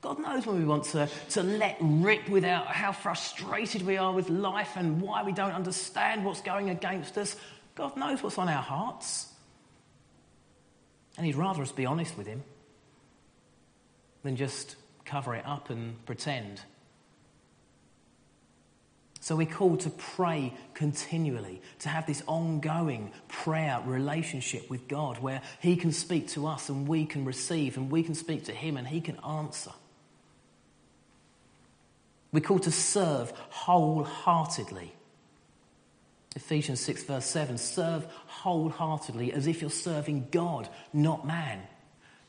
God 0.00 0.18
knows 0.18 0.46
when 0.46 0.58
we 0.58 0.64
want 0.64 0.84
to, 0.84 1.06
to 1.32 1.42
let 1.42 1.76
rip 1.82 2.26
without 2.30 2.68
how 2.68 2.92
frustrated 2.92 3.82
we 3.82 3.98
are 3.98 4.10
with 4.10 4.30
life 4.30 4.72
and 4.76 5.02
why 5.02 5.22
we 5.22 5.32
don't 5.32 5.52
understand 5.52 6.24
what's 6.24 6.40
going 6.40 6.70
against 6.70 7.18
us. 7.18 7.36
God 7.74 7.94
knows 7.94 8.22
what's 8.22 8.38
on 8.38 8.48
our 8.48 8.62
hearts. 8.62 9.30
And 11.18 11.26
He'd 11.26 11.36
rather 11.36 11.60
us 11.60 11.72
be 11.72 11.84
honest 11.84 12.16
with 12.16 12.26
Him 12.26 12.42
than 14.22 14.34
just 14.34 14.76
cover 15.04 15.34
it 15.34 15.44
up 15.44 15.68
and 15.68 16.02
pretend. 16.06 16.62
So 19.20 19.36
we're 19.36 19.46
called 19.46 19.80
to 19.80 19.90
pray 19.90 20.54
continually, 20.74 21.60
to 21.80 21.88
have 21.88 22.06
this 22.06 22.22
ongoing 22.26 23.12
prayer 23.26 23.82
relationship 23.84 24.70
with 24.70 24.86
God 24.86 25.18
where 25.18 25.42
He 25.60 25.76
can 25.76 25.92
speak 25.92 26.28
to 26.28 26.46
us 26.46 26.68
and 26.68 26.86
we 26.86 27.04
can 27.04 27.24
receive 27.24 27.76
and 27.76 27.90
we 27.90 28.02
can 28.02 28.14
speak 28.14 28.44
to 28.44 28.52
Him 28.52 28.76
and 28.76 28.86
He 28.86 29.00
can 29.00 29.16
answer. 29.24 29.72
We're 32.32 32.40
called 32.40 32.64
to 32.64 32.70
serve 32.70 33.32
wholeheartedly. 33.50 34.92
Ephesians 36.36 36.80
6, 36.80 37.04
verse 37.04 37.24
7 37.24 37.58
serve 37.58 38.06
wholeheartedly 38.26 39.32
as 39.32 39.46
if 39.46 39.60
you're 39.60 39.70
serving 39.70 40.28
God, 40.30 40.68
not 40.92 41.26
man. 41.26 41.62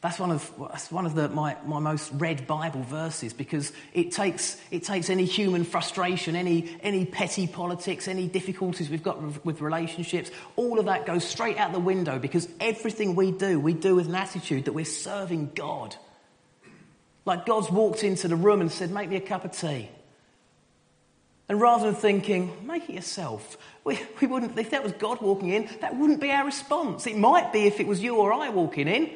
That's 0.02 0.18
one 0.18 0.32
of, 0.32 0.50
that's 0.58 0.90
one 0.90 1.06
of 1.06 1.14
the, 1.14 1.28
my, 1.28 1.58
my 1.66 1.80
most 1.80 2.10
read 2.14 2.48
Bible 2.48 2.84
verses 2.84 3.34
because 3.34 3.74
it 3.94 4.12
takes, 4.14 4.56
it 4.72 4.86
takes 4.86 5.10
any 5.10 5.26
human 5.26 5.66
frustration, 5.66 6.38
any, 6.38 6.74
any 6.82 7.06
petty 7.06 7.48
politics, 7.48 8.08
any 8.08 8.28
difficulties 8.28 8.90
we've 8.90 9.04
got 9.04 9.22
with, 9.44 9.60
relationships, 9.60 10.32
all 10.56 10.80
of 10.80 10.86
that 10.86 11.06
goes 11.06 11.26
straight 11.26 11.58
out 11.58 11.74
the 11.74 11.80
window 11.80 12.18
because 12.18 12.48
everything 12.62 13.14
we 13.14 13.32
do, 13.32 13.60
we 13.60 13.74
do 13.74 13.96
with 13.96 14.08
an 14.08 14.16
attitude 14.16 14.66
that 14.66 14.74
we're 14.74 14.86
serving 14.86 15.52
God. 15.54 15.98
Like 17.26 17.46
God's 17.46 17.70
walked 17.70 18.06
into 18.06 18.30
the 18.30 18.38
room 18.38 18.62
and 18.62 18.72
said, 18.72 18.92
Make 18.92 19.10
me 19.10 19.18
a 19.18 19.22
cup 19.22 19.44
of 19.44 19.52
tea. 19.52 19.90
And 21.50 21.60
rather 21.60 21.92
than 21.92 21.96
thinking, 21.96 22.66
make 22.66 22.90
it 22.90 22.94
yourself, 22.94 23.58
we, 23.84 24.00
we 24.22 24.28
wouldn't, 24.28 24.58
if 24.58 24.70
that 24.70 24.84
was 24.84 24.94
God 24.94 25.20
walking 25.20 25.50
in, 25.50 25.68
that 25.82 25.98
wouldn't 25.98 26.22
be 26.22 26.32
our 26.32 26.46
response. 26.46 27.06
It 27.06 27.18
might 27.18 27.52
be 27.52 27.64
if 27.64 27.82
it 27.82 27.88
was 27.88 28.02
you 28.02 28.16
or 28.16 28.32
I 28.32 28.50
walking 28.50 28.88
in. 28.88 29.10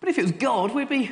But 0.00 0.08
if 0.08 0.18
it 0.18 0.22
was 0.22 0.32
God, 0.32 0.74
we'd 0.74 0.88
be, 0.88 1.10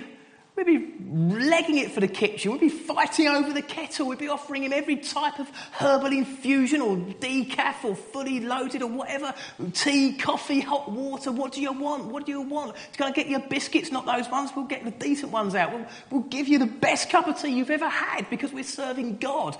we'd 0.57 0.66
be 0.66 0.94
legging 1.07 1.77
it 1.77 1.92
for 1.92 2.01
the 2.01 2.09
kitchen. 2.09 2.53
We'd 2.53 2.61
be 2.62 2.70
fighting 2.70 3.29
over 3.29 3.53
the 3.53 3.61
kettle. 3.61 4.07
We'd 4.07 4.18
be 4.18 4.29
offering 4.29 4.64
him 4.64 4.72
every 4.72 4.96
type 4.96 5.38
of 5.38 5.48
herbal 5.72 6.11
infusion 6.12 6.81
or 6.81 6.96
decaf 6.96 7.85
or 7.85 7.94
fully 7.94 8.40
loaded 8.40 8.81
or 8.81 8.88
whatever. 8.88 9.35
Tea, 9.74 10.14
coffee, 10.14 10.61
hot 10.61 10.90
water. 10.90 11.31
What 11.31 11.53
do 11.53 11.61
you 11.61 11.72
want? 11.72 12.07
What 12.07 12.24
do 12.24 12.33
you 12.33 12.40
want? 12.40 12.77
Can 12.94 13.07
I 13.07 13.12
get 13.12 13.27
you 13.27 13.38
biscuits? 13.38 13.92
Not 13.92 14.07
those 14.07 14.29
ones. 14.31 14.51
We'll 14.57 14.64
get 14.64 14.85
the 14.85 14.90
decent 14.90 15.33
ones 15.33 15.55
out. 15.55 15.72
We'll, 15.72 15.87
we'll 16.11 16.22
give 16.22 16.48
you 16.48 16.59
the 16.59 16.66
best 16.66 17.11
cup 17.11 17.29
of 17.29 17.38
tea 17.38 17.51
you've 17.51 17.70
ever 17.70 17.88
had 17.88 18.31
because 18.31 18.53
we're 18.53 18.64
serving 18.64 19.18
God. 19.18 19.57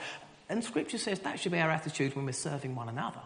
And 0.49 0.65
Scripture 0.65 0.97
says 0.97 1.19
that 1.21 1.39
should 1.39 1.53
be 1.53 1.61
our 1.61 1.71
attitude 1.71 2.17
when 2.17 2.25
we're 2.25 2.33
serving 2.33 2.75
one 2.75 2.89
another. 2.89 3.21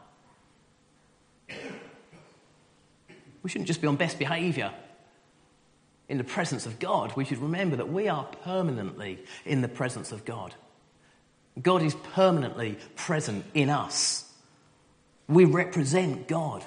We 3.45 3.51
shouldn't 3.51 3.69
just 3.69 3.81
be 3.81 3.87
on 3.87 3.95
best 3.95 4.19
behaviour 4.19 4.73
in 6.13 6.19
the 6.19 6.25
presence 6.25 6.67
of 6.67 6.79
God, 6.79 7.17
we 7.17 7.25
should 7.25 7.39
remember 7.39 7.77
that 7.77 7.89
we 7.89 8.07
are 8.07 8.27
permanently 8.45 9.19
in 9.47 9.63
the 9.63 9.69
presence 9.69 10.13
of 10.13 10.27
God. 10.27 10.55
God 11.61 11.81
is 11.81 11.95
permanently 12.13 12.77
present 12.97 13.47
in 13.55 13.71
us. 13.71 14.31
We 15.27 15.47
represent 15.47 16.29
God. 16.29 16.63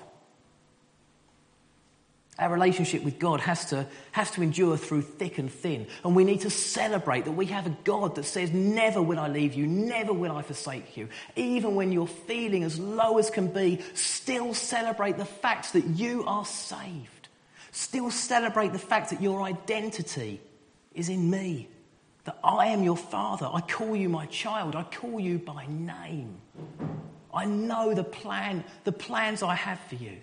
Our 2.39 2.51
relationship 2.51 3.03
with 3.03 3.19
God 3.19 3.39
has 3.41 3.65
to, 3.65 3.85
has 4.13 4.31
to 4.31 4.41
endure 4.41 4.77
through 4.77 5.03
thick 5.03 5.37
and 5.37 5.51
thin. 5.51 5.85
And 6.03 6.15
we 6.15 6.23
need 6.23 6.41
to 6.41 6.49
celebrate 6.49 7.25
that 7.25 7.33
we 7.33 7.45
have 7.45 7.67
a 7.67 7.77
God 7.83 8.15
that 8.15 8.25
says, 8.25 8.51
Never 8.51 8.99
will 8.99 9.19
I 9.19 9.27
leave 9.27 9.53
you, 9.53 9.67
never 9.67 10.11
will 10.11 10.35
I 10.35 10.41
forsake 10.41 10.97
you. 10.97 11.07
Even 11.35 11.75
when 11.75 11.91
you're 11.91 12.07
feeling 12.07 12.63
as 12.63 12.79
low 12.79 13.19
as 13.19 13.29
can 13.29 13.49
be, 13.49 13.83
still 13.93 14.55
celebrate 14.55 15.17
the 15.17 15.23
fact 15.25 15.73
that 15.73 15.85
you 15.85 16.23
are 16.25 16.45
saved. 16.45 17.14
Still 17.75 18.09
celebrate 18.09 18.71
the 18.71 18.79
fact 18.79 19.09
that 19.09 19.21
your 19.21 19.41
identity 19.41 20.39
is 20.93 21.09
in 21.09 21.29
me, 21.29 21.67
that 22.23 22.39
I 22.41 22.67
am 22.67 22.83
your 22.83 22.95
father. 22.95 23.49
I 23.51 23.59
call 23.59 23.97
you 23.97 24.07
my 24.07 24.27
child. 24.27 24.77
I 24.77 24.83
call 24.83 25.19
you 25.19 25.39
by 25.39 25.65
name. 25.67 26.37
I 27.33 27.43
know 27.43 27.93
the 27.93 28.05
plan, 28.05 28.63
the 28.85 28.93
plans 28.93 29.43
I 29.43 29.55
have 29.55 29.77
for 29.89 29.95
you. 29.95 30.15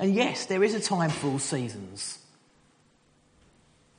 And 0.00 0.12
yes, 0.12 0.46
there 0.46 0.64
is 0.64 0.74
a 0.74 0.80
time 0.80 1.10
for 1.10 1.28
all 1.28 1.38
seasons. 1.38 2.18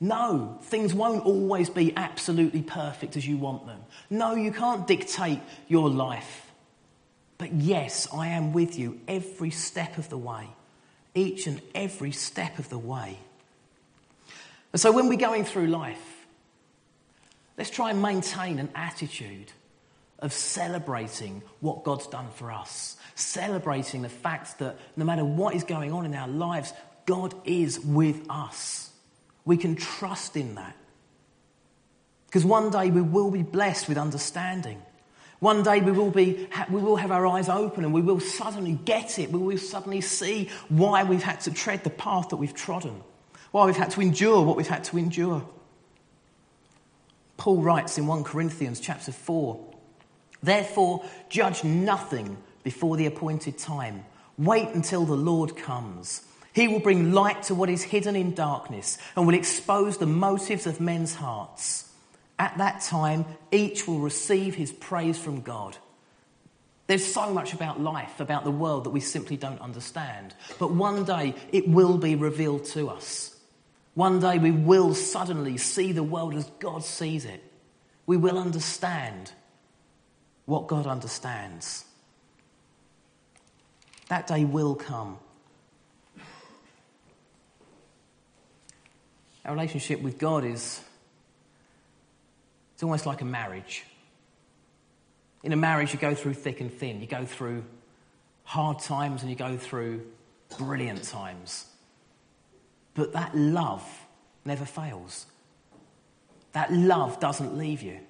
No, 0.00 0.58
things 0.64 0.92
won't 0.92 1.24
always 1.24 1.70
be 1.70 1.96
absolutely 1.96 2.60
perfect 2.60 3.16
as 3.16 3.26
you 3.26 3.38
want 3.38 3.66
them. 3.66 3.80
No, 4.10 4.34
you 4.34 4.52
can't 4.52 4.86
dictate 4.86 5.40
your 5.66 5.88
life. 5.88 6.43
But 7.38 7.52
yes, 7.52 8.08
I 8.12 8.28
am 8.28 8.52
with 8.52 8.78
you 8.78 9.00
every 9.08 9.50
step 9.50 9.98
of 9.98 10.08
the 10.08 10.18
way, 10.18 10.48
each 11.14 11.46
and 11.46 11.60
every 11.74 12.12
step 12.12 12.58
of 12.58 12.68
the 12.68 12.78
way. 12.78 13.18
And 14.72 14.80
so 14.80 14.92
when 14.92 15.08
we're 15.08 15.18
going 15.18 15.44
through 15.44 15.68
life, 15.68 16.26
let's 17.56 17.70
try 17.70 17.90
and 17.90 18.02
maintain 18.02 18.58
an 18.58 18.70
attitude 18.74 19.52
of 20.20 20.32
celebrating 20.32 21.42
what 21.60 21.84
God's 21.84 22.06
done 22.06 22.28
for 22.34 22.50
us, 22.50 22.96
celebrating 23.14 24.02
the 24.02 24.08
fact 24.08 24.58
that 24.60 24.78
no 24.96 25.04
matter 25.04 25.24
what 25.24 25.54
is 25.54 25.64
going 25.64 25.92
on 25.92 26.06
in 26.06 26.14
our 26.14 26.28
lives, 26.28 26.72
God 27.06 27.34
is 27.44 27.78
with 27.80 28.24
us. 28.30 28.90
We 29.44 29.56
can 29.56 29.76
trust 29.76 30.36
in 30.36 30.54
that. 30.54 30.76
Because 32.26 32.44
one 32.44 32.70
day 32.70 32.90
we 32.90 33.02
will 33.02 33.30
be 33.30 33.42
blessed 33.42 33.88
with 33.88 33.98
understanding. 33.98 34.82
One 35.44 35.62
day 35.62 35.82
we 35.82 35.92
will, 35.92 36.10
be, 36.10 36.48
we 36.70 36.80
will 36.80 36.96
have 36.96 37.10
our 37.10 37.26
eyes 37.26 37.50
open 37.50 37.84
and 37.84 37.92
we 37.92 38.00
will 38.00 38.18
suddenly 38.18 38.78
get 38.82 39.18
it. 39.18 39.30
We 39.30 39.38
will 39.38 39.58
suddenly 39.58 40.00
see 40.00 40.48
why 40.70 41.04
we've 41.04 41.22
had 41.22 41.42
to 41.42 41.52
tread 41.52 41.84
the 41.84 41.90
path 41.90 42.30
that 42.30 42.36
we've 42.36 42.54
trodden, 42.54 43.02
why 43.50 43.66
we've 43.66 43.76
had 43.76 43.90
to 43.90 44.00
endure 44.00 44.42
what 44.42 44.56
we've 44.56 44.66
had 44.66 44.84
to 44.84 44.96
endure. 44.96 45.46
Paul 47.36 47.60
writes 47.60 47.98
in 47.98 48.06
1 48.06 48.24
Corinthians 48.24 48.80
chapter 48.80 49.12
4 49.12 49.62
Therefore, 50.42 51.04
judge 51.28 51.62
nothing 51.62 52.38
before 52.62 52.96
the 52.96 53.04
appointed 53.04 53.58
time. 53.58 54.06
Wait 54.38 54.68
until 54.70 55.04
the 55.04 55.14
Lord 55.14 55.58
comes. 55.58 56.22
He 56.54 56.68
will 56.68 56.80
bring 56.80 57.12
light 57.12 57.42
to 57.44 57.54
what 57.54 57.68
is 57.68 57.82
hidden 57.82 58.16
in 58.16 58.34
darkness 58.34 58.96
and 59.14 59.26
will 59.26 59.34
expose 59.34 59.98
the 59.98 60.06
motives 60.06 60.66
of 60.66 60.80
men's 60.80 61.14
hearts. 61.14 61.90
At 62.38 62.58
that 62.58 62.80
time, 62.80 63.26
each 63.52 63.86
will 63.86 64.00
receive 64.00 64.54
his 64.54 64.72
praise 64.72 65.18
from 65.18 65.42
God. 65.42 65.76
There's 66.86 67.04
so 67.04 67.32
much 67.32 67.54
about 67.54 67.80
life, 67.80 68.20
about 68.20 68.44
the 68.44 68.50
world 68.50 68.84
that 68.84 68.90
we 68.90 69.00
simply 69.00 69.36
don't 69.36 69.60
understand. 69.60 70.34
But 70.58 70.72
one 70.72 71.04
day 71.04 71.34
it 71.52 71.66
will 71.66 71.96
be 71.96 72.14
revealed 72.14 72.66
to 72.66 72.90
us. 72.90 73.34
One 73.94 74.20
day 74.20 74.38
we 74.38 74.50
will 74.50 74.94
suddenly 74.94 75.56
see 75.56 75.92
the 75.92 76.02
world 76.02 76.34
as 76.34 76.50
God 76.58 76.84
sees 76.84 77.24
it. 77.24 77.42
We 78.06 78.16
will 78.16 78.38
understand 78.38 79.32
what 80.44 80.66
God 80.66 80.86
understands. 80.86 81.84
That 84.08 84.26
day 84.26 84.44
will 84.44 84.74
come. 84.74 85.18
Our 89.46 89.52
relationship 89.52 90.02
with 90.02 90.18
God 90.18 90.44
is 90.44 90.80
it's 92.74 92.82
almost 92.82 93.06
like 93.06 93.20
a 93.20 93.24
marriage. 93.24 93.84
In 95.42 95.52
a 95.52 95.56
marriage, 95.56 95.92
you 95.92 95.98
go 95.98 96.14
through 96.14 96.34
thick 96.34 96.60
and 96.60 96.72
thin. 96.72 97.00
You 97.00 97.06
go 97.06 97.24
through 97.24 97.64
hard 98.44 98.80
times 98.80 99.22
and 99.22 99.30
you 99.30 99.36
go 99.36 99.56
through 99.56 100.06
brilliant 100.58 101.04
times. 101.04 101.66
But 102.94 103.12
that 103.12 103.36
love 103.36 103.86
never 104.44 104.64
fails. 104.64 105.26
That 106.52 106.72
love 106.72 107.20
doesn't 107.20 107.56
leave 107.56 107.82
you. 107.82 108.00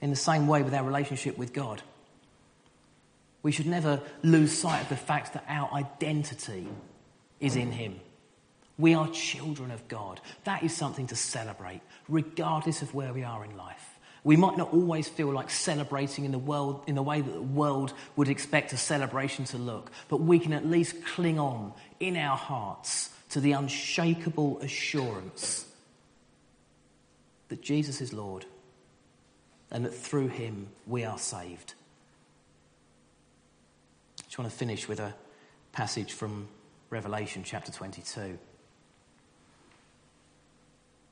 In 0.00 0.10
the 0.10 0.16
same 0.16 0.46
way 0.46 0.62
with 0.62 0.74
our 0.74 0.84
relationship 0.84 1.36
with 1.38 1.52
God, 1.52 1.82
we 3.42 3.50
should 3.50 3.66
never 3.66 4.00
lose 4.22 4.56
sight 4.56 4.82
of 4.82 4.88
the 4.88 4.96
fact 4.96 5.32
that 5.34 5.44
our 5.48 5.72
identity 5.72 6.68
is 7.40 7.56
in 7.56 7.72
Him. 7.72 8.00
We 8.78 8.94
are 8.94 9.08
children 9.08 9.70
of 9.70 9.86
God. 9.88 10.20
That 10.44 10.62
is 10.62 10.74
something 10.74 11.08
to 11.08 11.16
celebrate, 11.16 11.80
regardless 12.08 12.80
of 12.80 12.94
where 12.94 13.12
we 13.12 13.24
are 13.24 13.44
in 13.44 13.56
life. 13.56 13.98
We 14.24 14.36
might 14.36 14.56
not 14.56 14.72
always 14.72 15.08
feel 15.08 15.32
like 15.32 15.50
celebrating 15.50 16.24
in 16.24 16.32
the 16.32 16.38
world 16.38 16.84
in 16.86 16.94
the 16.94 17.02
way 17.02 17.20
that 17.20 17.32
the 17.32 17.42
world 17.42 17.92
would 18.16 18.28
expect 18.28 18.72
a 18.72 18.76
celebration 18.76 19.44
to 19.46 19.58
look, 19.58 19.90
but 20.08 20.18
we 20.18 20.38
can 20.38 20.52
at 20.52 20.66
least 20.66 21.04
cling 21.04 21.38
on 21.38 21.72
in 21.98 22.16
our 22.16 22.36
hearts 22.36 23.10
to 23.30 23.40
the 23.40 23.52
unshakable 23.52 24.60
assurance 24.60 25.66
that 27.48 27.62
Jesus 27.62 28.00
is 28.00 28.12
Lord 28.12 28.44
and 29.70 29.84
that 29.84 29.94
through 29.94 30.28
him 30.28 30.68
we 30.86 31.04
are 31.04 31.18
saved. 31.18 31.74
I 34.20 34.24
just 34.24 34.38
want 34.38 34.50
to 34.50 34.56
finish 34.56 34.88
with 34.88 35.00
a 35.00 35.14
passage 35.72 36.12
from 36.12 36.48
Revelation 36.90 37.42
chapter 37.44 37.72
22. 37.72 38.38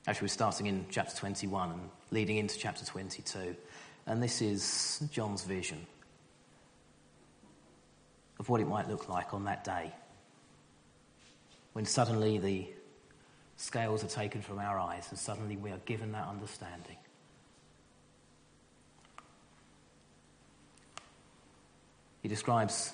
Actually, 0.07 0.23
we're 0.23 0.29
starting 0.29 0.67
in 0.67 0.85
chapter 0.89 1.13
21 1.17 1.71
and 1.71 1.81
leading 2.11 2.37
into 2.37 2.57
chapter 2.57 2.85
22. 2.85 3.57
And 4.05 4.23
this 4.23 4.41
is 4.41 5.03
John's 5.11 5.43
vision 5.43 5.85
of 8.39 8.47
what 8.47 8.61
it 8.61 8.67
might 8.67 8.87
look 8.87 9.09
like 9.09 9.33
on 9.33 9.43
that 9.45 9.65
day 9.65 9.91
when 11.73 11.85
suddenly 11.85 12.37
the 12.37 12.69
scales 13.57 14.01
are 14.01 14.07
taken 14.07 14.41
from 14.41 14.59
our 14.59 14.79
eyes 14.79 15.07
and 15.09 15.19
suddenly 15.19 15.57
we 15.57 15.71
are 15.71 15.79
given 15.85 16.13
that 16.13 16.25
understanding. 16.25 16.95
He 22.21 22.29
describes 22.29 22.93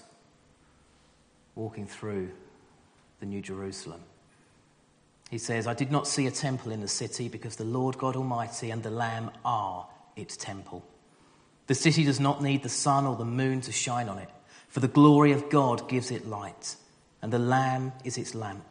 walking 1.53 1.85
through 1.85 2.31
the 3.19 3.27
New 3.27 3.41
Jerusalem 3.41 4.01
he 5.29 5.37
says, 5.37 5.67
I 5.67 5.73
did 5.73 5.91
not 5.91 6.07
see 6.07 6.27
a 6.27 6.31
temple 6.31 6.71
in 6.71 6.81
the 6.81 6.87
city 6.87 7.27
because 7.27 7.55
the 7.55 7.63
Lord 7.63 7.97
God 7.97 8.15
Almighty 8.15 8.69
and 8.69 8.83
the 8.83 8.91
Lamb 8.91 9.31
are 9.43 9.87
its 10.15 10.37
temple. 10.37 10.85
The 11.67 11.75
city 11.75 12.03
does 12.03 12.19
not 12.19 12.43
need 12.43 12.63
the 12.63 12.69
sun 12.69 13.05
or 13.05 13.15
the 13.15 13.25
moon 13.25 13.61
to 13.61 13.71
shine 13.71 14.09
on 14.09 14.17
it, 14.17 14.29
for 14.67 14.79
the 14.79 14.87
glory 14.87 15.31
of 15.31 15.49
God 15.49 15.89
gives 15.89 16.11
it 16.11 16.27
light, 16.27 16.75
and 17.21 17.31
the 17.31 17.39
Lamb 17.39 17.93
is 18.03 18.17
its 18.17 18.35
lamp. 18.35 18.65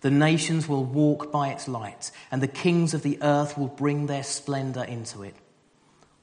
The 0.00 0.10
nations 0.10 0.68
will 0.68 0.84
walk 0.84 1.30
by 1.30 1.48
its 1.48 1.68
light, 1.68 2.10
and 2.30 2.42
the 2.42 2.48
kings 2.48 2.94
of 2.94 3.02
the 3.02 3.18
earth 3.22 3.58
will 3.58 3.68
bring 3.68 4.06
their 4.06 4.22
splendor 4.22 4.84
into 4.84 5.22
it. 5.22 5.34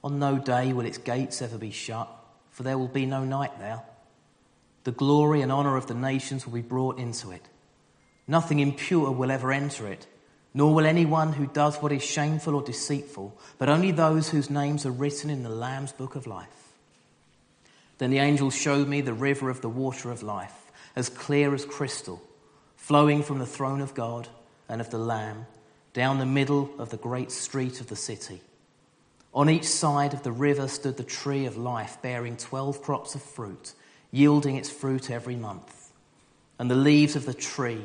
On 0.02 0.18
no 0.18 0.38
day 0.38 0.72
will 0.72 0.84
its 0.84 0.98
gates 0.98 1.40
ever 1.42 1.58
be 1.58 1.70
shut, 1.70 2.08
for 2.50 2.62
there 2.62 2.78
will 2.78 2.88
be 2.88 3.06
no 3.06 3.24
night 3.24 3.58
there. 3.58 3.82
The 4.84 4.92
glory 4.92 5.40
and 5.40 5.50
honor 5.50 5.76
of 5.76 5.86
the 5.86 5.94
nations 5.94 6.46
will 6.46 6.54
be 6.54 6.60
brought 6.60 6.98
into 6.98 7.30
it. 7.30 7.48
Nothing 8.26 8.58
impure 8.58 9.10
will 9.10 9.30
ever 9.30 9.52
enter 9.52 9.86
it, 9.86 10.06
nor 10.54 10.72
will 10.72 10.86
anyone 10.86 11.32
who 11.32 11.46
does 11.46 11.76
what 11.76 11.92
is 11.92 12.02
shameful 12.02 12.54
or 12.54 12.62
deceitful, 12.62 13.36
but 13.58 13.68
only 13.68 13.90
those 13.90 14.30
whose 14.30 14.48
names 14.48 14.86
are 14.86 14.90
written 14.92 15.28
in 15.28 15.42
the 15.42 15.48
Lamb's 15.48 15.92
book 15.92 16.14
of 16.16 16.26
life. 16.26 16.72
Then 17.98 18.10
the 18.10 18.18
angel 18.18 18.50
showed 18.50 18.88
me 18.88 19.00
the 19.00 19.12
river 19.12 19.50
of 19.50 19.60
the 19.60 19.68
water 19.68 20.10
of 20.10 20.22
life, 20.22 20.72
as 20.96 21.08
clear 21.08 21.54
as 21.54 21.64
crystal, 21.64 22.22
flowing 22.76 23.22
from 23.22 23.38
the 23.38 23.46
throne 23.46 23.80
of 23.80 23.94
God 23.94 24.28
and 24.68 24.80
of 24.80 24.90
the 24.90 24.98
Lamb, 24.98 25.46
down 25.92 26.18
the 26.18 26.26
middle 26.26 26.70
of 26.78 26.90
the 26.90 26.96
great 26.96 27.30
street 27.30 27.80
of 27.80 27.88
the 27.88 27.96
city. 27.96 28.40
On 29.32 29.50
each 29.50 29.64
side 29.64 30.14
of 30.14 30.22
the 30.22 30.32
river 30.32 30.68
stood 30.68 30.96
the 30.96 31.04
tree 31.04 31.46
of 31.46 31.56
life, 31.56 31.98
bearing 32.00 32.36
twelve 32.36 32.80
crops 32.82 33.14
of 33.14 33.22
fruit, 33.22 33.74
yielding 34.12 34.56
its 34.56 34.70
fruit 34.70 35.10
every 35.10 35.36
month. 35.36 35.92
And 36.58 36.70
the 36.70 36.76
leaves 36.76 37.16
of 37.16 37.26
the 37.26 37.34
tree 37.34 37.84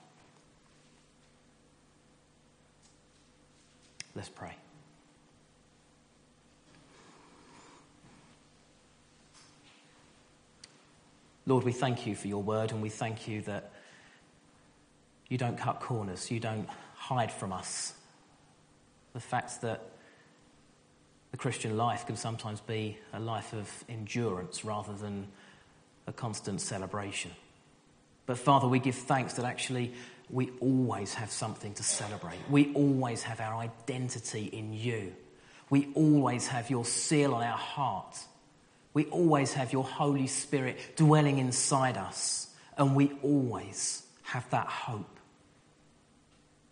Let's 4.15 4.29
pray. 4.29 4.55
Lord, 11.45 11.63
we 11.63 11.71
thank 11.71 12.05
you 12.05 12.15
for 12.15 12.27
your 12.27 12.43
word 12.43 12.71
and 12.71 12.81
we 12.81 12.89
thank 12.89 13.27
you 13.27 13.41
that 13.43 13.71
you 15.27 15.37
don't 15.37 15.57
cut 15.57 15.79
corners, 15.79 16.29
you 16.29 16.39
don't 16.39 16.67
hide 16.95 17.31
from 17.31 17.51
us. 17.51 17.93
The 19.13 19.19
fact 19.19 19.61
that 19.61 19.81
the 21.31 21.37
Christian 21.37 21.77
life 21.77 22.05
can 22.05 22.15
sometimes 22.15 22.59
be 22.59 22.97
a 23.13 23.19
life 23.19 23.53
of 23.53 23.69
endurance 23.89 24.63
rather 24.63 24.93
than 24.93 25.27
a 26.05 26.13
constant 26.13 26.61
celebration. 26.61 27.31
But 28.25 28.37
Father, 28.37 28.67
we 28.67 28.79
give 28.79 28.95
thanks 28.95 29.33
that 29.33 29.45
actually 29.45 29.93
we 30.29 30.51
always 30.59 31.13
have 31.15 31.31
something 31.31 31.73
to 31.73 31.83
celebrate. 31.83 32.37
We 32.49 32.73
always 32.73 33.23
have 33.23 33.41
our 33.41 33.55
identity 33.55 34.45
in 34.45 34.73
you. 34.73 35.13
We 35.69 35.89
always 35.95 36.47
have 36.47 36.69
your 36.69 36.85
seal 36.85 37.33
on 37.33 37.43
our 37.43 37.57
heart 37.57 38.17
We 38.93 39.05
always 39.05 39.53
have 39.53 39.71
your 39.71 39.83
Holy 39.83 40.27
Spirit 40.27 40.77
dwelling 40.95 41.37
inside 41.37 41.97
us, 41.97 42.49
and 42.77 42.95
we 42.95 43.11
always 43.23 44.03
have 44.23 44.49
that 44.49 44.67
hope 44.67 45.19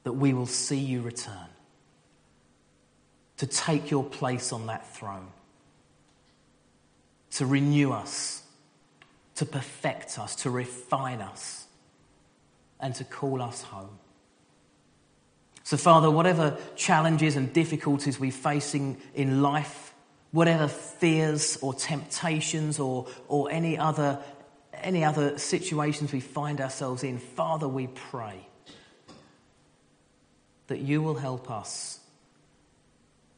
that 0.04 0.14
we 0.14 0.34
will 0.34 0.46
see 0.46 0.80
you 0.80 1.02
return, 1.02 1.48
to 3.38 3.48
take 3.48 3.90
your 3.90 4.04
place 4.04 4.52
on 4.52 4.68
that 4.68 4.94
throne, 4.96 5.28
to 7.32 7.46
renew 7.46 7.92
us, 7.92 8.39
to 9.40 9.46
perfect 9.46 10.20
us, 10.20 10.36
to 10.36 10.50
refine 10.50 11.22
us, 11.22 11.66
and 12.78 12.94
to 12.94 13.06
call 13.06 13.42
us 13.42 13.62
home. 13.62 13.98
So, 15.64 15.78
Father, 15.78 16.12
whatever 16.12 16.58
challenges 16.76 17.38
and 17.38 17.54
difficulties 17.54 18.20
we're 18.20 18.34
facing 18.34 18.98
in 19.16 19.42
life, 19.42 19.94
whatever 20.32 20.68
fears 20.68 21.58
or 21.62 21.74
temptations 21.74 22.82
or, 22.82 23.08
or 23.30 23.50
any, 23.50 23.78
other, 23.78 24.20
any 24.74 25.06
other 25.06 25.38
situations 25.38 26.12
we 26.12 26.20
find 26.20 26.60
ourselves 26.60 27.06
in, 27.06 27.18
Father, 27.18 27.68
we 27.68 27.88
pray 27.88 28.46
that 30.68 30.80
you 30.80 31.02
will 31.02 31.16
help 31.16 31.50
us 31.50 32.02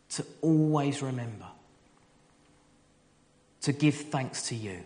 to 0.10 0.26
always 0.42 1.04
remember 1.04 1.46
to 3.62 3.72
give 3.72 3.94
thanks 3.94 4.48
to 4.48 4.56
you, 4.56 4.80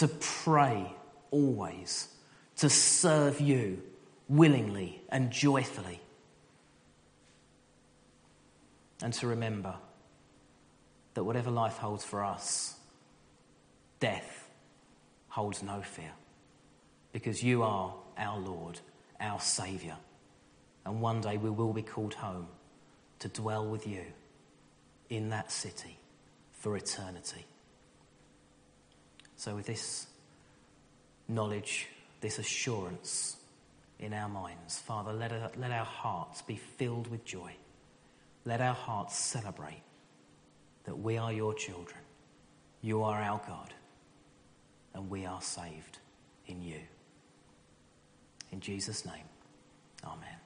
to 0.00 0.08
pray 0.08 0.90
always, 1.30 2.08
to 2.56 2.70
serve 2.70 3.38
you 3.38 3.82
willingly 4.30 5.02
and 5.10 5.30
joyfully, 5.30 6.00
and 9.02 9.12
to 9.12 9.26
remember 9.26 9.74
that 11.12 11.24
whatever 11.24 11.50
life 11.50 11.76
holds 11.76 12.02
for 12.02 12.24
us, 12.24 12.76
death 13.98 14.48
holds 15.28 15.62
no 15.62 15.82
fear. 15.82 16.12
Because 17.12 17.42
you 17.42 17.62
are 17.62 17.94
our 18.16 18.38
Lord, 18.38 18.80
our 19.20 19.38
Saviour. 19.38 19.98
And 20.86 21.02
one 21.02 21.20
day 21.20 21.36
we 21.36 21.50
will 21.50 21.74
be 21.74 21.82
called 21.82 22.14
home 22.14 22.48
to 23.18 23.28
dwell 23.28 23.66
with 23.66 23.86
you 23.86 24.04
in 25.10 25.28
that 25.28 25.52
city 25.52 25.98
for 26.52 26.74
eternity. 26.74 27.44
So, 29.40 29.54
with 29.54 29.64
this 29.64 30.06
knowledge, 31.26 31.86
this 32.20 32.38
assurance 32.38 33.38
in 33.98 34.12
our 34.12 34.28
minds, 34.28 34.78
Father, 34.78 35.14
let, 35.14 35.32
our, 35.32 35.50
let 35.56 35.70
our 35.70 35.86
hearts 35.86 36.42
be 36.42 36.56
filled 36.56 37.10
with 37.10 37.24
joy. 37.24 37.50
Let 38.44 38.60
our 38.60 38.74
hearts 38.74 39.18
celebrate 39.18 39.80
that 40.84 40.98
we 40.98 41.16
are 41.16 41.32
your 41.32 41.54
children. 41.54 42.00
You 42.82 43.02
are 43.02 43.18
our 43.18 43.40
God, 43.46 43.72
and 44.92 45.08
we 45.08 45.24
are 45.24 45.40
saved 45.40 46.00
in 46.46 46.60
you. 46.60 46.80
In 48.52 48.60
Jesus' 48.60 49.06
name, 49.06 49.24
amen. 50.04 50.39